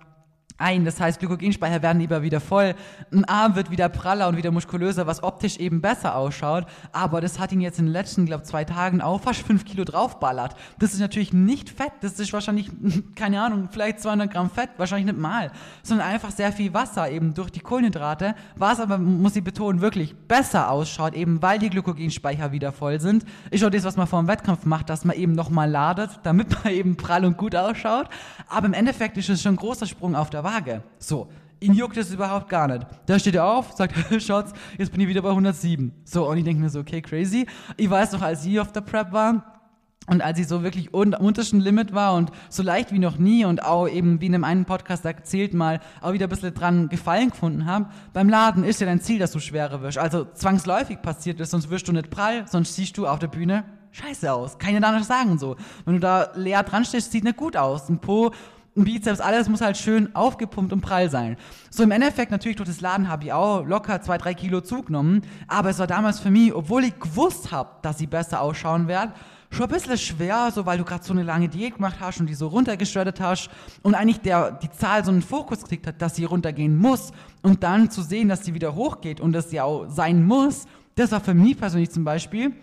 [0.63, 0.85] ein.
[0.85, 2.73] Das heißt, Glykogenspeicher werden lieber wieder voll.
[3.11, 6.65] Ein Arm wird wieder praller und wieder muskulöser, was optisch eben besser ausschaut.
[6.91, 9.83] Aber das hat ihn jetzt in den letzten, glaube zwei Tagen auch fast fünf Kilo
[9.83, 10.55] draufballert.
[10.79, 11.91] Das ist natürlich nicht Fett.
[12.01, 12.71] Das ist wahrscheinlich,
[13.15, 15.51] keine Ahnung, vielleicht 200 Gramm Fett, wahrscheinlich nicht mal,
[15.83, 18.35] sondern einfach sehr viel Wasser eben durch die Kohlenhydrate.
[18.55, 23.25] Was aber, muss ich betonen, wirklich besser ausschaut, eben weil die Glykogenspeicher wieder voll sind.
[23.51, 26.63] Ist auch das, was man vor dem Wettkampf macht, dass man eben nochmal ladet, damit
[26.63, 28.07] man eben prall und gut ausschaut.
[28.47, 30.52] Aber im Endeffekt ist es schon ein großer Sprung auf der Waage.
[30.99, 32.85] So, ihn juckt es überhaupt gar nicht.
[33.05, 35.93] Da steht er auf, sagt, Schatz, jetzt bin ich wieder bei 107.
[36.03, 37.47] So, und ich denke mir so, okay, crazy.
[37.77, 39.53] Ich weiß noch, als sie auf der Prep war,
[40.07, 43.45] und als ich so wirklich un untersten Limit war und so leicht wie noch nie
[43.45, 46.89] und auch eben wie in einem einen Podcast erzählt mal auch wieder ein bisschen dran
[46.89, 49.97] Gefallen gefunden habe, beim Laden ist ja dein Ziel, dass du schwerer wirst.
[49.97, 53.63] Also zwangsläufig passiert es, sonst wirst du nicht prall, sonst siehst du auf der Bühne
[53.91, 54.57] scheiße aus.
[54.57, 55.55] Kann ich da nicht sagen so.
[55.85, 57.89] Wenn du da leer dran stehst, sieht nicht gut aus.
[57.89, 58.31] Ein Po
[58.75, 61.37] ein Bizeps, alles muss halt schön aufgepumpt und prall sein.
[61.69, 65.21] So im Endeffekt natürlich durch das Laden habe ich auch locker zwei, drei Kilo zugenommen,
[65.47, 69.11] aber es war damals für mich, obwohl ich gewusst habe, dass sie besser ausschauen werden,
[69.51, 72.27] schon ein bisschen schwer, so weil du gerade so eine lange Diät gemacht hast und
[72.27, 73.51] die so runtergeschreddert hast
[73.83, 77.11] und eigentlich der, die Zahl so einen Fokus gekriegt hat, dass sie runtergehen muss
[77.43, 81.11] und dann zu sehen, dass sie wieder hochgeht und dass sie auch sein muss, das
[81.11, 82.53] war für mich persönlich zum Beispiel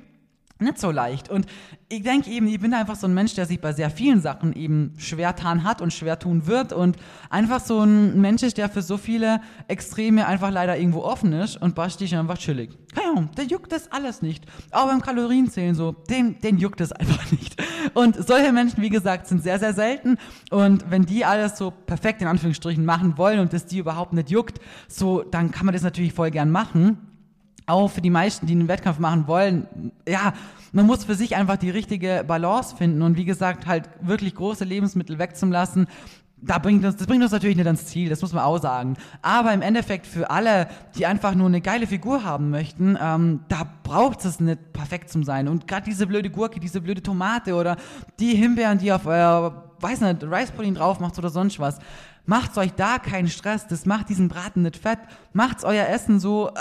[0.60, 1.28] nicht so leicht.
[1.28, 1.46] Und
[1.88, 4.52] ich denke eben, ich bin einfach so ein Mensch, der sich bei sehr vielen Sachen
[4.54, 6.96] eben schwer tun hat und schwer tun wird und
[7.30, 11.60] einfach so ein Mensch ist, der für so viele Extreme einfach leider irgendwo offen ist
[11.60, 12.70] und Basti ist einfach chillig.
[12.94, 14.44] Keine Ahnung, der juckt das alles nicht.
[14.70, 17.60] Auch beim Kalorienzählen so, den, den juckt es einfach nicht.
[17.94, 20.16] Und solche Menschen, wie gesagt, sind sehr, sehr selten
[20.50, 24.30] und wenn die alles so perfekt in Anführungsstrichen machen wollen und das die überhaupt nicht
[24.30, 27.09] juckt, so, dann kann man das natürlich voll gern machen
[27.70, 29.66] auch für die meisten, die einen Wettkampf machen wollen,
[30.08, 30.32] ja,
[30.72, 34.64] man muss für sich einfach die richtige Balance finden und wie gesagt, halt wirklich große
[34.64, 35.86] Lebensmittel wegzulassen.
[36.42, 38.96] Da bringt uns, das bringt uns natürlich nicht ans Ziel, das muss man auch sagen.
[39.20, 43.66] Aber im Endeffekt für alle, die einfach nur eine geile Figur haben möchten, ähm, da
[43.82, 45.48] braucht es nicht perfekt zum sein.
[45.48, 47.76] Und gerade diese blöde Gurke, diese blöde Tomate oder
[48.20, 51.78] die Himbeeren, die auf euer, weiß nicht, Rice-Pudding drauf macht oder sonst was.
[52.24, 55.00] Macht euch da keinen Stress, das macht diesen Braten nicht fett.
[55.34, 56.52] Macht's euer Essen so, äh,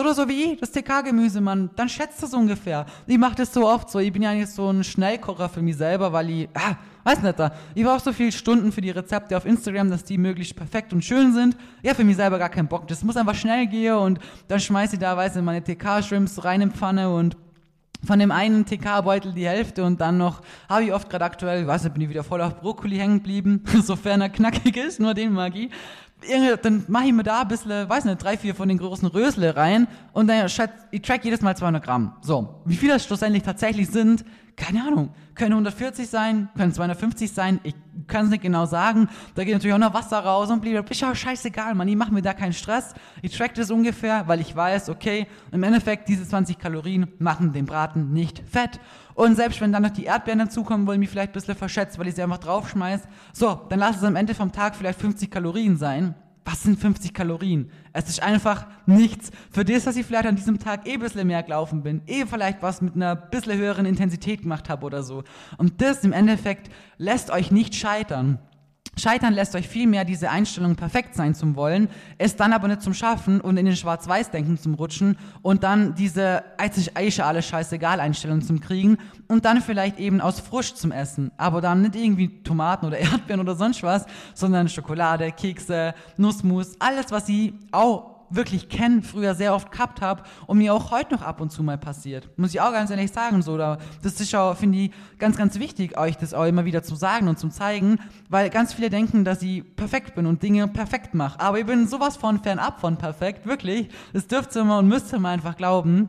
[0.00, 2.86] oder so wie ich, das TK-Gemüse, Mann, dann schätzt das ungefähr.
[3.06, 3.98] Ich mache das so oft so.
[3.98, 7.38] Ich bin ja nicht so ein Schnellkocher für mich selber, weil ich, ah, weiß nicht,
[7.38, 7.52] da.
[7.74, 11.04] ich brauche so viele Stunden für die Rezepte auf Instagram, dass die möglichst perfekt und
[11.04, 11.56] schön sind.
[11.82, 12.88] Ja, für mich selber gar keinen Bock.
[12.88, 16.62] Das muss einfach schnell gehen und dann schmeiße ich da, weiß ich, meine TK-Shrimps rein
[16.62, 17.36] in Pfanne und
[18.04, 21.84] von dem einen TK-Beutel die Hälfte und dann noch, habe ich oft gerade aktuell, weiß
[21.84, 25.32] nicht, bin ich wieder voll auf Brokkoli hängen geblieben, sofern er knackig ist, nur den
[25.32, 25.70] mag ich
[26.62, 29.56] dann mache ich mir da ein bisschen, weiß nicht, drei, vier von den großen Rösle
[29.56, 30.46] rein und dann
[30.90, 32.16] ich track jedes Mal 200 Gramm.
[32.22, 34.24] So, wie viel das schlussendlich tatsächlich sind,
[34.56, 35.10] keine Ahnung.
[35.34, 37.74] Können 140 sein, können 250 sein, ich
[38.06, 39.08] kann es nicht genau sagen.
[39.34, 42.12] Da geht natürlich auch noch Wasser raus und blieb, ist ja scheißegal, man, ich mache
[42.12, 42.94] mir da keinen Stress.
[43.22, 47.64] Ich track das ungefähr, weil ich weiß, okay, im Endeffekt, diese 20 Kalorien machen den
[47.64, 48.78] Braten nicht fett.
[49.14, 52.08] Und selbst wenn dann noch die Erdbeeren dazukommen, wollen mich vielleicht ein bisschen verschätzt, weil
[52.08, 53.02] ich sie einfach draufschmeiß.
[53.32, 56.14] So, dann lass es am Ende vom Tag vielleicht 50 Kalorien sein.
[56.44, 57.70] Was sind 50 Kalorien?
[57.92, 59.30] Es ist einfach nichts.
[59.50, 62.26] Für das, dass ich vielleicht an diesem Tag eh ein bisschen mehr gelaufen bin, eh
[62.26, 65.22] vielleicht was mit einer bisschen höheren Intensität gemacht habe oder so.
[65.56, 68.40] Und das im Endeffekt lässt euch nicht scheitern.
[68.98, 72.92] Scheitern lässt euch vielmehr diese Einstellung perfekt sein zum Wollen, es dann aber nicht zum
[72.92, 78.42] Schaffen und in den Schwarz-Weiß-Denken zum Rutschen und dann diese einzig Eiche alles scheißegal Einstellung
[78.42, 82.84] zum Kriegen und dann vielleicht eben aus Frust zum Essen, aber dann nicht irgendwie Tomaten
[82.84, 89.02] oder Erdbeeren oder sonst was, sondern Schokolade, Kekse, Nussmus, alles was sie auch wirklich kennen,
[89.02, 92.28] früher sehr oft gehabt habe und mir auch heute noch ab und zu mal passiert.
[92.36, 95.58] Muss ich auch ganz ehrlich sagen, so, da, das ist auch, finde ich, ganz, ganz
[95.58, 99.24] wichtig, euch das auch immer wieder zu sagen und zu zeigen, weil ganz viele denken,
[99.24, 101.40] dass ich perfekt bin und Dinge perfekt mache.
[101.40, 103.88] Aber ich bin sowas von fernab von perfekt, wirklich.
[104.12, 106.08] Das dürft ihr mal und müsst ihr mal einfach glauben.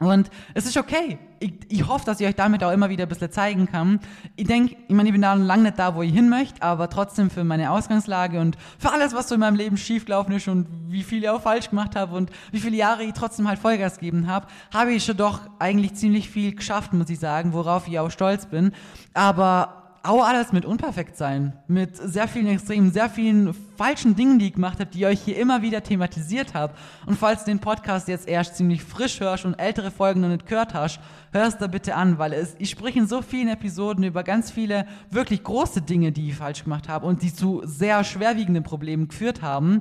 [0.00, 1.18] Und es ist okay.
[1.38, 4.00] Ich, ich hoffe, dass ich euch damit auch immer wieder ein bisschen zeigen kann.
[4.34, 6.90] Ich denke, ich meine, ich bin da lange nicht da, wo ich hin möchte, aber
[6.90, 10.66] trotzdem für meine Ausgangslage und für alles, was so in meinem Leben schiefgelaufen ist und
[10.88, 13.98] wie viel ich auch falsch gemacht habe und wie viele Jahre ich trotzdem halt Vollgas
[13.98, 17.98] gegeben habe, habe ich schon doch eigentlich ziemlich viel geschafft, muss ich sagen, worauf ich
[17.98, 18.72] auch stolz bin.
[19.12, 24.48] Aber auch alles mit unperfekt sein, mit sehr vielen Extremen, sehr vielen falschen Dingen, die
[24.48, 26.74] ich gemacht habe, die ich euch hier immer wieder thematisiert habe.
[27.06, 30.46] Und falls du den Podcast jetzt erst ziemlich frisch hörst und ältere Folgen noch nicht
[30.46, 31.00] gehört hast,
[31.32, 34.86] hörst da bitte an, weil es, ich spreche in so vielen Episoden über ganz viele
[35.10, 39.40] wirklich große Dinge, die ich falsch gemacht habe und die zu sehr schwerwiegenden Problemen geführt
[39.40, 39.80] haben.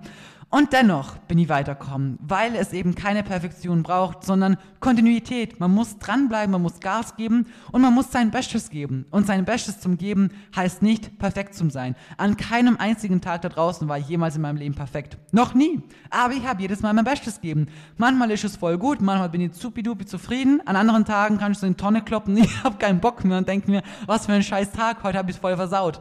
[0.54, 5.60] Und dennoch bin ich weiterkommen, weil es eben keine Perfektion braucht, sondern Kontinuität.
[5.60, 9.08] Man muss dranbleiben, man muss Gas geben und man muss sein Bestes geben.
[9.10, 11.96] Und sein Bestes zum Geben heißt nicht perfekt zu sein.
[12.18, 15.18] An keinem einzigen Tag da draußen war ich jemals in meinem Leben perfekt.
[15.32, 15.82] Noch nie.
[16.12, 17.66] Aber ich habe jedes Mal mein Bestes gegeben.
[17.98, 20.62] Manchmal ist es voll gut, manchmal bin ich zupidupi zufrieden.
[20.68, 23.40] An anderen Tagen kann ich so in die Tonne kloppen, ich habe keinen Bock mehr
[23.40, 26.00] und denke mir, was für ein scheiß Tag, heute habe ich voll versaut.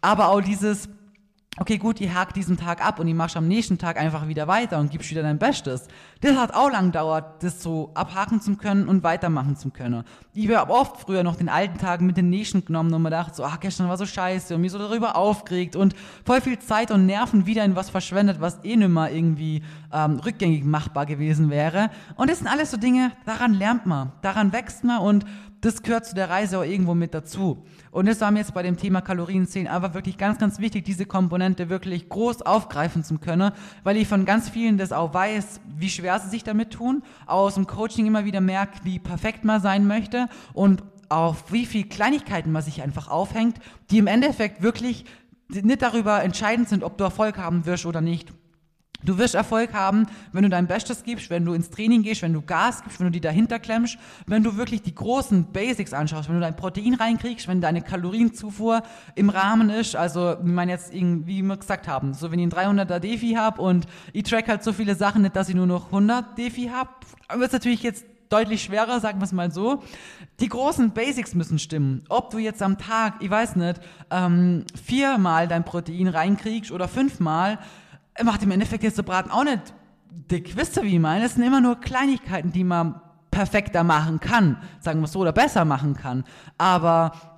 [0.00, 0.88] Aber auch dieses
[1.60, 4.46] okay, gut, ihr hakt diesen Tag ab und ihr machst am nächsten Tag einfach wieder
[4.46, 5.88] weiter und gibst wieder dein Bestes.
[6.20, 10.04] Das hat auch lang gedauert, das so abhaken zu können und weitermachen zu können.
[10.34, 13.34] Ich habe oft früher noch den alten Tag mit den nächsten genommen und mir gedacht,
[13.34, 15.94] so, ach, gestern war so scheiße und mich so darüber aufgeregt und
[16.24, 20.64] voll viel Zeit und Nerven wieder in was verschwendet, was eh nimmer irgendwie ähm, rückgängig
[20.64, 21.90] machbar gewesen wäre.
[22.16, 25.24] Und das sind alles so Dinge, daran lernt man, daran wächst man und
[25.60, 27.64] das gehört zu der Reise auch irgendwo mit dazu.
[27.90, 31.06] Und das war mir jetzt bei dem Thema Kalorienzählen aber wirklich ganz, ganz wichtig, diese
[31.06, 35.90] Komponente wirklich groß aufgreifen zu können, weil ich von ganz vielen das auch weiß, wie
[35.90, 39.86] schwer sie sich damit tun, aus dem Coaching immer wieder merkt, wie perfekt man sein
[39.86, 43.58] möchte und auf wie viel Kleinigkeiten man sich einfach aufhängt,
[43.90, 45.06] die im Endeffekt wirklich
[45.48, 48.32] nicht darüber entscheidend sind, ob du Erfolg haben wirst oder nicht.
[49.04, 52.32] Du wirst Erfolg haben, wenn du dein Bestes gibst, wenn du ins Training gehst, wenn
[52.32, 56.28] du Gas gibst, wenn du die dahinter klemmst, wenn du wirklich die großen Basics anschaust,
[56.28, 58.82] wenn du dein Protein reinkriegst, wenn deine Kalorienzufuhr
[59.14, 59.94] im Rahmen ist.
[59.94, 63.62] Also, ich meine jetzt, wie wir gesagt haben, so wenn ich einen 300er Defi habe
[63.62, 66.90] und ich track halt so viele Sachen nicht, dass ich nur noch 100 Defi habe,
[67.36, 69.82] wird es natürlich jetzt deutlich schwerer, sagen wir es mal so.
[70.40, 72.04] Die großen Basics müssen stimmen.
[72.08, 73.80] Ob du jetzt am Tag, ich weiß nicht,
[74.10, 77.58] ähm, viermal dein Protein reinkriegst oder fünfmal,
[78.24, 79.72] macht im Endeffekt jetzt der Braten auch nicht
[80.30, 80.56] dick.
[80.56, 81.24] Wisst ihr, wie ich meine?
[81.24, 83.00] Es sind immer nur Kleinigkeiten, die man
[83.30, 86.24] perfekter machen kann, sagen wir so, oder besser machen kann.
[86.56, 87.37] Aber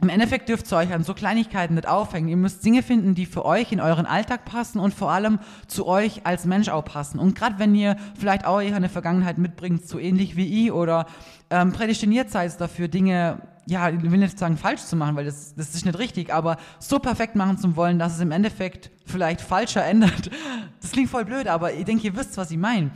[0.00, 2.28] im Endeffekt dürft ihr euch an so Kleinigkeiten nicht aufhängen.
[2.28, 5.86] Ihr müsst Dinge finden, die für euch in euren Alltag passen und vor allem zu
[5.86, 7.20] euch als Mensch auch passen.
[7.20, 11.06] Und gerade wenn ihr vielleicht auch eher eine Vergangenheit mitbringt, so ähnlich wie ich oder
[11.50, 15.54] ähm, prädestiniert seid dafür, Dinge ja, ich will nicht sagen falsch zu machen, weil das,
[15.54, 19.40] das ist nicht richtig, aber so perfekt machen zu wollen, dass es im Endeffekt vielleicht
[19.40, 20.30] falscher ändert,
[20.80, 22.90] das klingt voll blöd, aber ich denke, ihr wisst, was ich meine.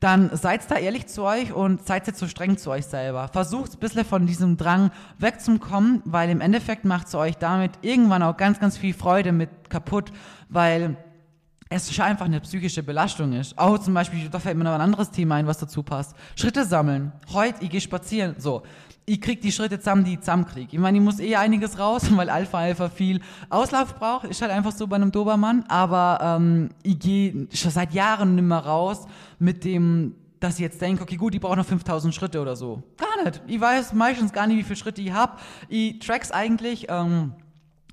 [0.00, 3.28] Dann seid da ehrlich zu euch und seid jetzt so streng zu euch selber.
[3.28, 8.22] Versucht ein bisschen von diesem Drang wegzukommen, weil im Endeffekt macht es euch damit irgendwann
[8.22, 10.10] auch ganz, ganz viel Freude mit kaputt,
[10.48, 10.96] weil
[11.68, 13.56] es schon einfach eine psychische Belastung ist.
[13.58, 16.16] Auch zum Beispiel, da fällt mir noch ein anderes Thema ein, was dazu passt.
[16.34, 17.12] Schritte sammeln.
[17.32, 18.34] Heute, ich gehe spazieren.
[18.38, 18.62] So
[19.06, 20.68] ich krieg die Schritte zusammen, die ich zusammenkriege.
[20.72, 24.26] Ich meine, ich muss eh einiges raus, weil Alpha Alpha viel Auslauf braucht.
[24.26, 25.64] Ist halt einfach so bei einem Dobermann.
[25.68, 29.06] Aber ähm, ich gehe schon seit Jahren nicht mehr raus
[29.38, 32.82] mit dem, dass ich jetzt denke, okay, gut, ich brauche noch 5000 Schritte oder so.
[32.96, 33.42] Gar nicht.
[33.46, 35.38] Ich weiß meistens gar nicht, wie viele Schritte ich habe.
[35.68, 37.32] Ich track's eigentlich ähm,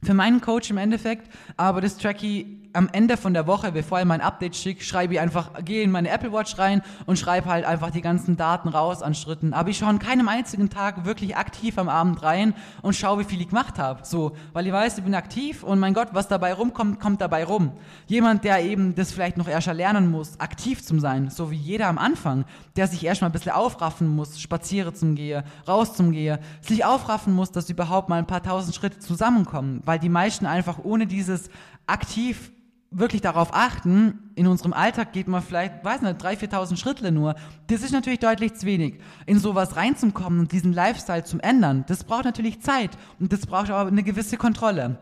[0.04, 4.00] für meinen Coach im Endeffekt, aber das track ich am Ende von der Woche, bevor
[4.00, 7.50] ich mein Update schicke, schreibe ich einfach, gehe in meine Apple Watch rein und schreibe
[7.50, 9.54] halt einfach die ganzen Daten raus an Schritten.
[9.54, 13.24] Aber ich schaue an keinem einzigen Tag wirklich aktiv am Abend rein und schaue, wie
[13.24, 14.06] viel ich gemacht habe.
[14.06, 17.44] So, weil ich weiß, ich bin aktiv und mein Gott, was dabei rumkommt, kommt dabei
[17.44, 17.72] rum.
[18.08, 21.88] Jemand, der eben das vielleicht noch erst lernen muss, aktiv zu sein, so wie jeder
[21.88, 26.40] am Anfang, der sich erstmal ein bisschen aufraffen muss, spazieren zum Gehe, raus zum Gehe,
[26.62, 30.80] sich aufraffen muss, dass überhaupt mal ein paar tausend Schritte zusammenkommen, weil die meisten einfach
[30.84, 31.50] ohne dieses
[31.88, 32.52] aktiv
[32.92, 37.36] wirklich darauf achten, in unserem Alltag geht man vielleicht, weiß nicht, 3.000, 4.000 Schritte nur.
[37.68, 39.00] Das ist natürlich deutlich zu wenig.
[39.26, 43.72] In sowas reinzukommen und diesen Lifestyle zu ändern, das braucht natürlich Zeit und das braucht
[43.72, 45.00] auch eine gewisse Kontrolle.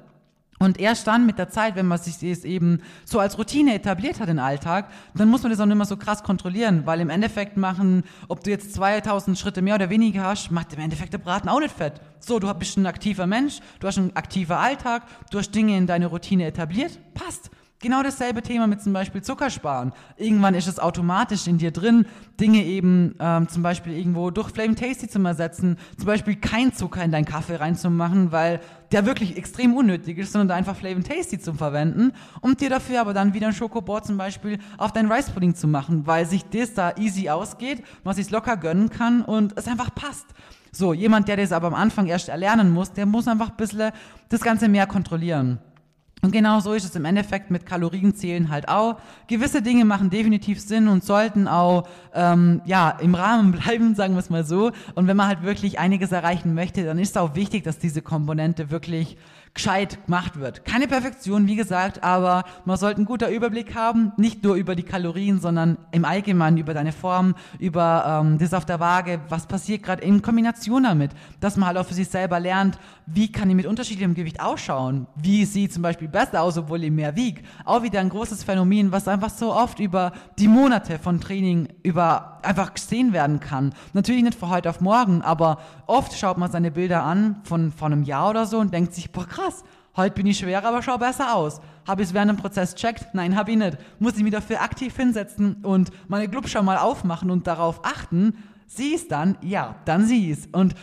[0.57, 4.21] Und erst dann mit der Zeit, wenn man sich das eben so als Routine etabliert
[4.21, 7.09] hat im Alltag, dann muss man das auch nicht mehr so krass kontrollieren, weil im
[7.09, 11.17] Endeffekt machen, ob du jetzt 2000 Schritte mehr oder weniger hast, macht im Endeffekt der
[11.17, 11.99] Braten auch nicht fett.
[12.19, 15.87] So, du bist ein aktiver Mensch, du hast einen aktiver Alltag, du hast Dinge in
[15.87, 19.91] deine Routine etabliert, passt Genau dasselbe Thema mit zum Beispiel Zuckersparen.
[20.15, 22.05] Irgendwann ist es automatisch in dir drin,
[22.39, 27.03] Dinge eben ähm, zum Beispiel irgendwo durch Flame Tasty zu ersetzen, zum Beispiel kein Zucker
[27.03, 28.61] in deinen Kaffee reinzumachen, weil
[28.93, 33.13] der wirklich extrem unnötig ist, sondern einfach Flame Tasty zu verwenden und dir dafür aber
[33.13, 36.73] dann wieder ein Schokoboard zum Beispiel auf deinen Rice Pudding zu machen, weil sich das
[36.73, 40.27] da easy ausgeht, man sich locker gönnen kann und es einfach passt.
[40.71, 43.91] So, jemand, der das aber am Anfang erst erlernen muss, der muss einfach ein bisschen
[44.29, 45.59] das Ganze mehr kontrollieren.
[46.25, 48.97] Und genau so ist es im Endeffekt mit Kalorienzählen halt auch.
[49.27, 54.21] Gewisse Dinge machen definitiv Sinn und sollten auch ähm, ja, im Rahmen bleiben, sagen wir
[54.21, 54.71] es mal so.
[54.95, 58.01] Und wenn man halt wirklich einiges erreichen möchte, dann ist es auch wichtig, dass diese
[58.01, 59.17] Komponente wirklich
[59.55, 60.65] gescheit gemacht wird.
[60.65, 64.83] Keine Perfektion, wie gesagt, aber man sollte einen guten Überblick haben, nicht nur über die
[64.83, 69.81] Kalorien, sondern im Allgemeinen über deine Form, über ähm, das auf der Waage, was passiert
[69.81, 73.55] gerade in Kombination damit, dass man halt auch für sich selber lernt, wie kann ich
[73.55, 77.41] mit unterschiedlichem Gewicht ausschauen, wie sieht zum Beispiel besser aus, obwohl ich mehr wiege.
[77.63, 82.34] Auch wieder ein großes Phänomen, was einfach so oft über die Monate von Training über
[82.45, 83.73] einfach gesehen werden kann.
[83.93, 87.91] Natürlich nicht von heute auf morgen, aber oft schaut man seine Bilder an von, von
[87.91, 89.63] einem Jahr oder so und denkt sich, boah krass,
[89.95, 91.61] heute bin ich schwerer, aber schau besser aus.
[91.87, 93.13] Habe ich es während dem Prozess checkt?
[93.13, 93.77] Nein, habe ich nicht.
[93.99, 98.43] Muss ich mich dafür aktiv hinsetzen und meine Glubscher mal aufmachen und darauf achten?
[98.67, 99.37] Sie es dann?
[99.41, 100.47] Ja, dann sie es.
[100.47, 100.75] Und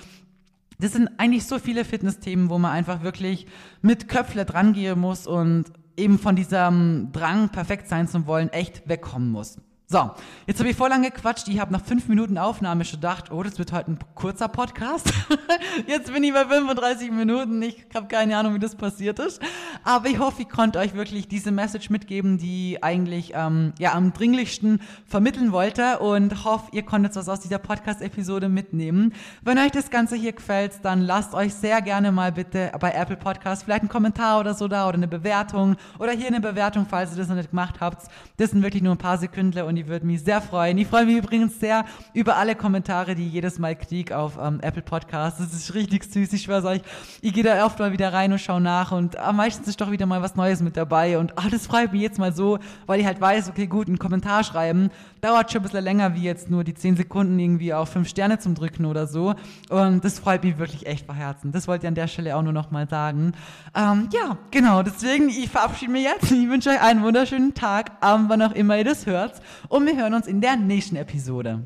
[0.79, 3.47] das sind eigentlich so viele Fitnessthemen, wo man einfach wirklich
[3.83, 8.89] mit Köpfle dran gehen muss und eben von diesem Drang, perfekt sein zu wollen, echt
[8.89, 9.59] wegkommen muss.
[9.93, 10.11] So,
[10.47, 11.49] jetzt habe ich voll lange gequatscht.
[11.49, 15.12] Ich habe nach fünf Minuten Aufnahme schon gedacht, oh, das wird heute ein kurzer Podcast.
[15.86, 17.61] jetzt bin ich bei 35 Minuten.
[17.61, 19.43] Ich habe keine Ahnung, wie das passiert ist.
[19.84, 24.14] Aber ich hoffe, ich konnte euch wirklich diese Message mitgeben, die eigentlich ähm, ja, am
[24.14, 29.12] dringlichsten vermitteln wollte und hoffe, ihr konntet was aus dieser Podcast-Episode mitnehmen.
[29.43, 33.18] Wenn euch das Ganze hier gefällt, dann lasst euch sehr gerne mal bitte bei Apple
[33.18, 37.11] Podcast vielleicht einen Kommentar oder so da oder eine Bewertung oder hier eine Bewertung, falls
[37.11, 38.07] ihr das noch nicht gemacht habt.
[38.38, 40.78] Das sind wirklich nur ein paar Sekunden und ich würde mich sehr freuen.
[40.78, 44.83] Ich freue mich übrigens sehr über alle Kommentare, die jedes Mal kriege auf ähm, Apple
[44.83, 45.41] Podcasts.
[45.41, 46.33] Das ist richtig süß.
[46.33, 46.83] Ich schwöre euch,
[47.20, 49.91] ich gehe da oft mal wieder rein und schaue nach und ah, meistens ist doch
[49.91, 53.01] wieder mal was Neues mit dabei und ah, das freut mich jetzt mal so, weil
[53.01, 54.91] ich halt weiß, okay, gut, einen Kommentar schreiben
[55.23, 58.41] dauert schon ein bisschen länger wie jetzt nur die 10 Sekunden irgendwie auf 5 Sterne
[58.41, 59.35] zum Drücken oder so.
[59.70, 61.53] Und das freut mich wirklich echt von Herzen.
[61.53, 63.33] Das wollte ich an der Stelle auch nur noch mal sagen.
[63.75, 64.83] Ähm, ja, genau.
[64.83, 66.31] Deswegen, ich verabschiede mich jetzt.
[66.33, 69.41] Ich wünsche euch einen wunderschönen Tag, Abend, wann auch immer ihr das hört.
[69.68, 71.62] Und wir hören uns in der nächsten Episode.